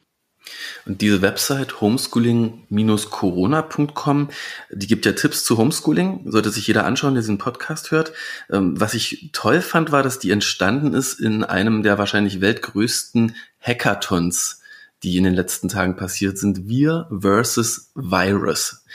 Und 0.85 1.01
diese 1.01 1.21
Website 1.21 1.81
homeschooling-corona.com, 1.81 4.29
die 4.71 4.87
gibt 4.87 5.05
ja 5.05 5.11
Tipps 5.11 5.43
zu 5.43 5.57
Homeschooling, 5.57 6.21
sollte 6.25 6.51
sich 6.51 6.67
jeder 6.67 6.85
anschauen, 6.85 7.15
der 7.15 7.21
diesen 7.21 7.37
Podcast 7.37 7.91
hört. 7.91 8.13
Ähm, 8.49 8.79
was 8.79 8.93
ich 8.93 9.31
toll 9.33 9.59
fand, 9.61 9.91
war, 9.91 10.03
dass 10.03 10.19
die 10.19 10.31
entstanden 10.31 10.93
ist 10.93 11.19
in 11.19 11.43
einem 11.43 11.83
der 11.83 11.97
wahrscheinlich 11.97 12.39
weltgrößten 12.39 13.35
Hackathons, 13.59 14.61
die 15.03 15.17
in 15.17 15.25
den 15.25 15.33
letzten 15.33 15.67
Tagen 15.67 15.97
passiert 15.97 16.37
sind. 16.37 16.69
Wir 16.69 17.09
versus 17.19 17.91
Virus. 17.93 18.85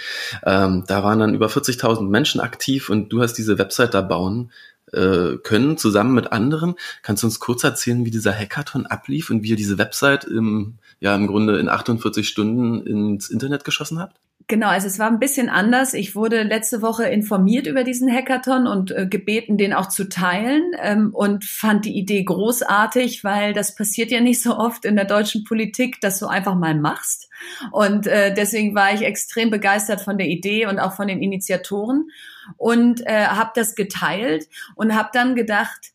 Ähm, 0.44 0.84
da 0.86 1.04
waren 1.04 1.18
dann 1.18 1.34
über 1.34 1.48
40.000 1.48 2.08
Menschen 2.08 2.40
aktiv 2.40 2.88
und 2.88 3.10
du 3.10 3.20
hast 3.20 3.34
diese 3.34 3.58
Website 3.58 3.92
da 3.94 4.00
bauen 4.00 4.50
äh, 4.92 5.36
können, 5.42 5.78
zusammen 5.78 6.14
mit 6.14 6.32
anderen. 6.32 6.74
Kannst 7.02 7.22
du 7.22 7.26
uns 7.26 7.40
kurz 7.40 7.64
erzählen, 7.64 8.04
wie 8.04 8.10
dieser 8.10 8.32
Hackathon 8.32 8.86
ablief 8.86 9.30
und 9.30 9.42
wie 9.42 9.50
ihr 9.50 9.56
diese 9.56 9.78
Website 9.78 10.24
im, 10.24 10.78
ja, 11.00 11.14
im 11.14 11.26
Grunde 11.26 11.58
in 11.58 11.68
48 11.68 12.28
Stunden 12.28 12.86
ins 12.86 13.30
Internet 13.30 13.64
geschossen 13.64 13.98
habt? 13.98 14.18
Genau, 14.48 14.68
also 14.68 14.86
es 14.86 14.98
war 14.98 15.08
ein 15.08 15.18
bisschen 15.18 15.48
anders. 15.48 15.94
Ich 15.94 16.14
wurde 16.14 16.42
letzte 16.42 16.82
Woche 16.82 17.04
informiert 17.04 17.66
über 17.66 17.84
diesen 17.84 18.10
Hackathon 18.10 18.66
und 18.66 18.90
äh, 18.90 19.06
gebeten, 19.06 19.58
den 19.58 19.72
auch 19.72 19.88
zu 19.88 20.08
teilen 20.08 20.72
ähm, 20.80 21.10
und 21.14 21.44
fand 21.44 21.84
die 21.84 21.96
Idee 21.96 22.24
großartig, 22.24 23.24
weil 23.24 23.52
das 23.52 23.74
passiert 23.74 24.10
ja 24.10 24.20
nicht 24.20 24.42
so 24.42 24.56
oft 24.56 24.84
in 24.84 24.96
der 24.96 25.04
deutschen 25.04 25.44
Politik, 25.44 26.00
dass 26.00 26.18
du 26.18 26.26
einfach 26.26 26.54
mal 26.54 26.74
machst. 26.74 27.28
Und 27.70 28.06
äh, 28.06 28.32
deswegen 28.34 28.74
war 28.74 28.94
ich 28.94 29.02
extrem 29.02 29.50
begeistert 29.50 30.00
von 30.00 30.18
der 30.18 30.28
Idee 30.28 30.66
und 30.66 30.78
auch 30.78 30.94
von 30.94 31.08
den 31.08 31.22
Initiatoren 31.22 32.10
und 32.56 33.06
äh, 33.06 33.26
habe 33.26 33.52
das 33.54 33.74
geteilt 33.74 34.48
und 34.74 34.94
habe 34.94 35.10
dann 35.12 35.34
gedacht, 35.34 35.92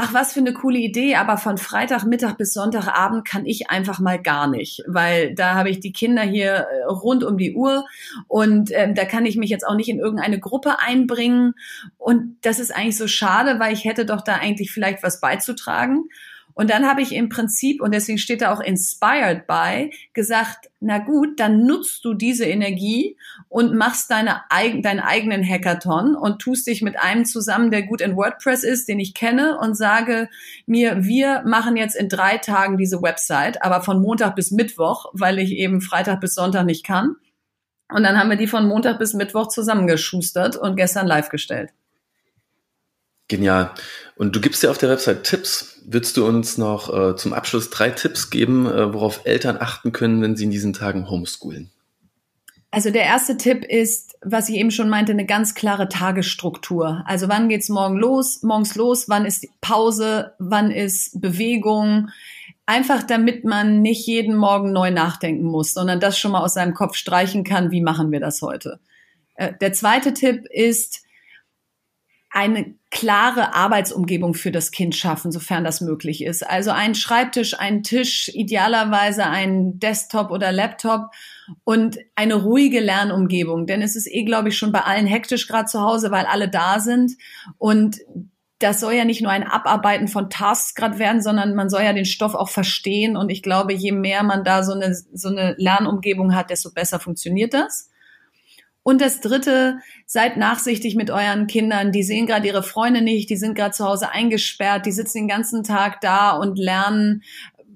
ach, 0.00 0.14
was 0.14 0.32
für 0.32 0.38
eine 0.38 0.52
coole 0.52 0.78
Idee, 0.78 1.16
aber 1.16 1.38
von 1.38 1.58
Freitagmittag 1.58 2.36
bis 2.36 2.52
Sonntagabend 2.52 3.26
kann 3.26 3.44
ich 3.44 3.68
einfach 3.68 3.98
mal 3.98 4.22
gar 4.22 4.46
nicht, 4.46 4.80
weil 4.86 5.34
da 5.34 5.54
habe 5.56 5.70
ich 5.70 5.80
die 5.80 5.92
Kinder 5.92 6.22
hier 6.22 6.68
äh, 6.70 6.84
rund 6.84 7.24
um 7.24 7.36
die 7.36 7.56
Uhr 7.56 7.84
und 8.28 8.70
ähm, 8.72 8.94
da 8.94 9.04
kann 9.04 9.26
ich 9.26 9.36
mich 9.36 9.50
jetzt 9.50 9.66
auch 9.66 9.74
nicht 9.74 9.88
in 9.88 9.98
irgendeine 9.98 10.38
Gruppe 10.38 10.78
einbringen 10.78 11.54
und 11.96 12.36
das 12.42 12.60
ist 12.60 12.72
eigentlich 12.72 12.96
so 12.96 13.08
schade, 13.08 13.58
weil 13.58 13.72
ich 13.72 13.84
hätte 13.84 14.06
doch 14.06 14.22
da 14.22 14.36
eigentlich 14.36 14.70
vielleicht 14.70 15.02
was 15.02 15.20
beizutragen 15.20 16.04
und 16.58 16.70
dann 16.70 16.88
habe 16.88 17.02
ich 17.02 17.14
im 17.14 17.28
Prinzip, 17.28 17.80
und 17.80 17.94
deswegen 17.94 18.18
steht 18.18 18.42
da 18.42 18.52
auch 18.52 18.58
inspired 18.58 19.46
by, 19.46 19.92
gesagt, 20.12 20.68
na 20.80 20.98
gut, 20.98 21.38
dann 21.38 21.64
nutzt 21.64 22.04
du 22.04 22.14
diese 22.14 22.46
Energie 22.46 23.16
und 23.48 23.76
machst 23.76 24.10
deine, 24.10 24.40
deinen 24.50 24.98
eigenen 24.98 25.48
Hackathon 25.48 26.16
und 26.16 26.40
tust 26.40 26.66
dich 26.66 26.82
mit 26.82 26.98
einem 26.98 27.24
zusammen, 27.26 27.70
der 27.70 27.84
gut 27.84 28.00
in 28.00 28.16
WordPress 28.16 28.64
ist, 28.64 28.88
den 28.88 28.98
ich 28.98 29.14
kenne, 29.14 29.56
und 29.60 29.76
sage 29.76 30.28
mir, 30.66 31.04
wir 31.04 31.44
machen 31.46 31.76
jetzt 31.76 31.94
in 31.94 32.08
drei 32.08 32.38
Tagen 32.38 32.76
diese 32.76 33.02
Website, 33.02 33.62
aber 33.62 33.80
von 33.80 34.02
Montag 34.02 34.34
bis 34.34 34.50
Mittwoch, 34.50 35.12
weil 35.12 35.38
ich 35.38 35.52
eben 35.52 35.80
Freitag 35.80 36.20
bis 36.20 36.34
Sonntag 36.34 36.66
nicht 36.66 36.84
kann. 36.84 37.14
Und 37.88 38.02
dann 38.02 38.18
haben 38.18 38.30
wir 38.30 38.36
die 38.36 38.48
von 38.48 38.66
Montag 38.66 38.98
bis 38.98 39.14
Mittwoch 39.14 39.46
zusammengeschustert 39.46 40.56
und 40.56 40.74
gestern 40.74 41.06
live 41.06 41.28
gestellt. 41.28 41.70
Genial. 43.28 43.70
Und 44.16 44.34
du 44.34 44.40
gibst 44.40 44.62
ja 44.62 44.70
auf 44.70 44.78
der 44.78 44.88
Website 44.88 45.24
Tipps. 45.24 45.80
Würdest 45.84 46.16
du 46.16 46.26
uns 46.26 46.58
noch 46.58 46.92
äh, 46.92 47.16
zum 47.16 47.32
Abschluss 47.32 47.70
drei 47.70 47.90
Tipps 47.90 48.30
geben, 48.30 48.66
äh, 48.66 48.92
worauf 48.92 49.20
Eltern 49.24 49.58
achten 49.60 49.92
können, 49.92 50.20
wenn 50.22 50.36
sie 50.36 50.44
in 50.44 50.50
diesen 50.50 50.72
Tagen 50.72 51.08
homeschoolen? 51.08 51.70
Also 52.70 52.90
der 52.90 53.04
erste 53.04 53.38
Tipp 53.38 53.64
ist, 53.64 54.18
was 54.22 54.48
ich 54.48 54.56
eben 54.56 54.70
schon 54.70 54.90
meinte, 54.90 55.12
eine 55.12 55.24
ganz 55.24 55.54
klare 55.54 55.88
Tagesstruktur. 55.88 57.02
Also 57.06 57.28
wann 57.28 57.48
geht's 57.48 57.70
morgen 57.70 57.96
los, 57.96 58.42
morgens 58.42 58.74
los, 58.74 59.08
wann 59.08 59.24
ist 59.24 59.46
Pause, 59.62 60.34
wann 60.38 60.70
ist 60.70 61.18
Bewegung, 61.20 62.10
einfach 62.66 63.02
damit 63.02 63.44
man 63.44 63.80
nicht 63.80 64.06
jeden 64.06 64.36
Morgen 64.36 64.72
neu 64.72 64.90
nachdenken 64.90 65.44
muss, 65.44 65.72
sondern 65.72 66.00
das 66.00 66.18
schon 66.18 66.32
mal 66.32 66.42
aus 66.42 66.54
seinem 66.54 66.74
Kopf 66.74 66.96
streichen 66.96 67.42
kann, 67.42 67.70
wie 67.70 67.80
machen 67.80 68.12
wir 68.12 68.20
das 68.20 68.42
heute. 68.42 68.80
Äh, 69.34 69.54
der 69.60 69.72
zweite 69.72 70.12
Tipp 70.12 70.44
ist, 70.50 71.04
eine 72.30 72.74
klare 72.90 73.54
Arbeitsumgebung 73.54 74.34
für 74.34 74.50
das 74.52 74.70
Kind 74.70 74.94
schaffen, 74.94 75.32
sofern 75.32 75.64
das 75.64 75.80
möglich 75.80 76.22
ist. 76.22 76.46
Also 76.46 76.70
ein 76.70 76.94
Schreibtisch, 76.94 77.58
ein 77.58 77.82
Tisch, 77.82 78.30
idealerweise 78.34 79.24
ein 79.24 79.78
Desktop 79.78 80.30
oder 80.30 80.52
Laptop 80.52 81.10
und 81.64 81.98
eine 82.14 82.34
ruhige 82.34 82.80
Lernumgebung. 82.80 83.66
Denn 83.66 83.82
es 83.82 83.96
ist 83.96 84.08
eh, 84.10 84.24
glaube 84.24 84.48
ich, 84.48 84.58
schon 84.58 84.72
bei 84.72 84.82
allen 84.82 85.06
hektisch 85.06 85.48
gerade 85.48 85.66
zu 85.66 85.80
Hause, 85.80 86.10
weil 86.10 86.26
alle 86.26 86.48
da 86.48 86.80
sind. 86.80 87.12
Und 87.56 87.98
das 88.58 88.80
soll 88.80 88.94
ja 88.94 89.04
nicht 89.04 89.22
nur 89.22 89.30
ein 89.30 89.46
Abarbeiten 89.46 90.08
von 90.08 90.30
Tasks 90.30 90.74
gerade 90.74 90.98
werden, 90.98 91.22
sondern 91.22 91.54
man 91.54 91.70
soll 91.70 91.82
ja 91.82 91.92
den 91.92 92.04
Stoff 92.04 92.34
auch 92.34 92.48
verstehen. 92.48 93.16
Und 93.16 93.30
ich 93.30 93.42
glaube, 93.42 93.72
je 93.72 93.92
mehr 93.92 94.22
man 94.22 94.44
da 94.44 94.62
so 94.62 94.72
eine, 94.72 94.94
so 94.94 95.28
eine 95.28 95.54
Lernumgebung 95.58 96.34
hat, 96.34 96.50
desto 96.50 96.72
besser 96.72 96.98
funktioniert 97.00 97.54
das. 97.54 97.90
Und 98.88 99.02
das 99.02 99.20
Dritte, 99.20 99.80
seid 100.06 100.38
nachsichtig 100.38 100.94
mit 100.94 101.10
euren 101.10 101.46
Kindern. 101.46 101.92
Die 101.92 102.02
sehen 102.02 102.26
gerade 102.26 102.46
ihre 102.46 102.62
Freunde 102.62 103.02
nicht, 103.02 103.28
die 103.28 103.36
sind 103.36 103.54
gerade 103.54 103.72
zu 103.72 103.84
Hause 103.84 104.12
eingesperrt, 104.12 104.86
die 104.86 104.92
sitzen 104.92 105.18
den 105.18 105.28
ganzen 105.28 105.62
Tag 105.62 106.00
da 106.00 106.30
und 106.30 106.58
lernen, 106.58 107.22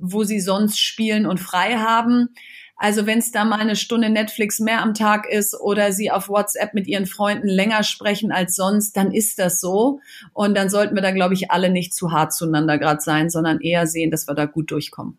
wo 0.00 0.24
sie 0.24 0.40
sonst 0.40 0.80
spielen 0.80 1.26
und 1.26 1.38
frei 1.38 1.74
haben. 1.74 2.30
Also 2.76 3.04
wenn 3.04 3.18
es 3.18 3.30
da 3.30 3.44
mal 3.44 3.60
eine 3.60 3.76
Stunde 3.76 4.08
Netflix 4.08 4.58
mehr 4.58 4.80
am 4.80 4.94
Tag 4.94 5.30
ist 5.30 5.54
oder 5.60 5.92
sie 5.92 6.10
auf 6.10 6.30
WhatsApp 6.30 6.72
mit 6.72 6.86
ihren 6.86 7.04
Freunden 7.04 7.46
länger 7.46 7.82
sprechen 7.82 8.32
als 8.32 8.56
sonst, 8.56 8.96
dann 8.96 9.12
ist 9.12 9.38
das 9.38 9.60
so. 9.60 10.00
Und 10.32 10.56
dann 10.56 10.70
sollten 10.70 10.94
wir 10.94 11.02
da, 11.02 11.10
glaube 11.10 11.34
ich, 11.34 11.50
alle 11.50 11.68
nicht 11.68 11.92
zu 11.92 12.10
hart 12.10 12.32
zueinander 12.32 12.78
gerade 12.78 13.02
sein, 13.02 13.28
sondern 13.28 13.60
eher 13.60 13.86
sehen, 13.86 14.10
dass 14.10 14.28
wir 14.28 14.34
da 14.34 14.46
gut 14.46 14.70
durchkommen. 14.70 15.18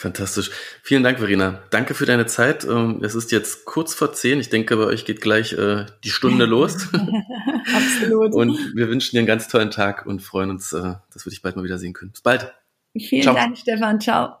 Fantastisch. 0.00 0.50
Vielen 0.82 1.02
Dank, 1.02 1.18
Verena. 1.18 1.62
Danke 1.68 1.92
für 1.92 2.06
deine 2.06 2.24
Zeit. 2.24 2.64
Ähm, 2.64 3.00
es 3.04 3.14
ist 3.14 3.30
jetzt 3.32 3.66
kurz 3.66 3.92
vor 3.92 4.14
zehn. 4.14 4.40
Ich 4.40 4.48
denke, 4.48 4.74
bei 4.78 4.84
euch 4.84 5.04
geht 5.04 5.20
gleich 5.20 5.52
äh, 5.52 5.84
die 6.04 6.08
Stunde 6.08 6.46
los. 6.46 6.88
Absolut. 7.74 8.32
Und 8.32 8.74
wir 8.74 8.88
wünschen 8.88 9.10
dir 9.10 9.18
einen 9.18 9.26
ganz 9.26 9.48
tollen 9.48 9.70
Tag 9.70 10.06
und 10.06 10.22
freuen 10.22 10.48
uns, 10.48 10.72
äh, 10.72 10.94
dass 11.12 11.26
wir 11.26 11.30
dich 11.30 11.42
bald 11.42 11.56
mal 11.56 11.64
wiedersehen 11.64 11.92
können. 11.92 12.12
Bis 12.12 12.22
bald. 12.22 12.50
Vielen 12.96 13.24
Ciao. 13.24 13.34
Dank, 13.34 13.58
Stefan. 13.58 14.00
Ciao. 14.00 14.39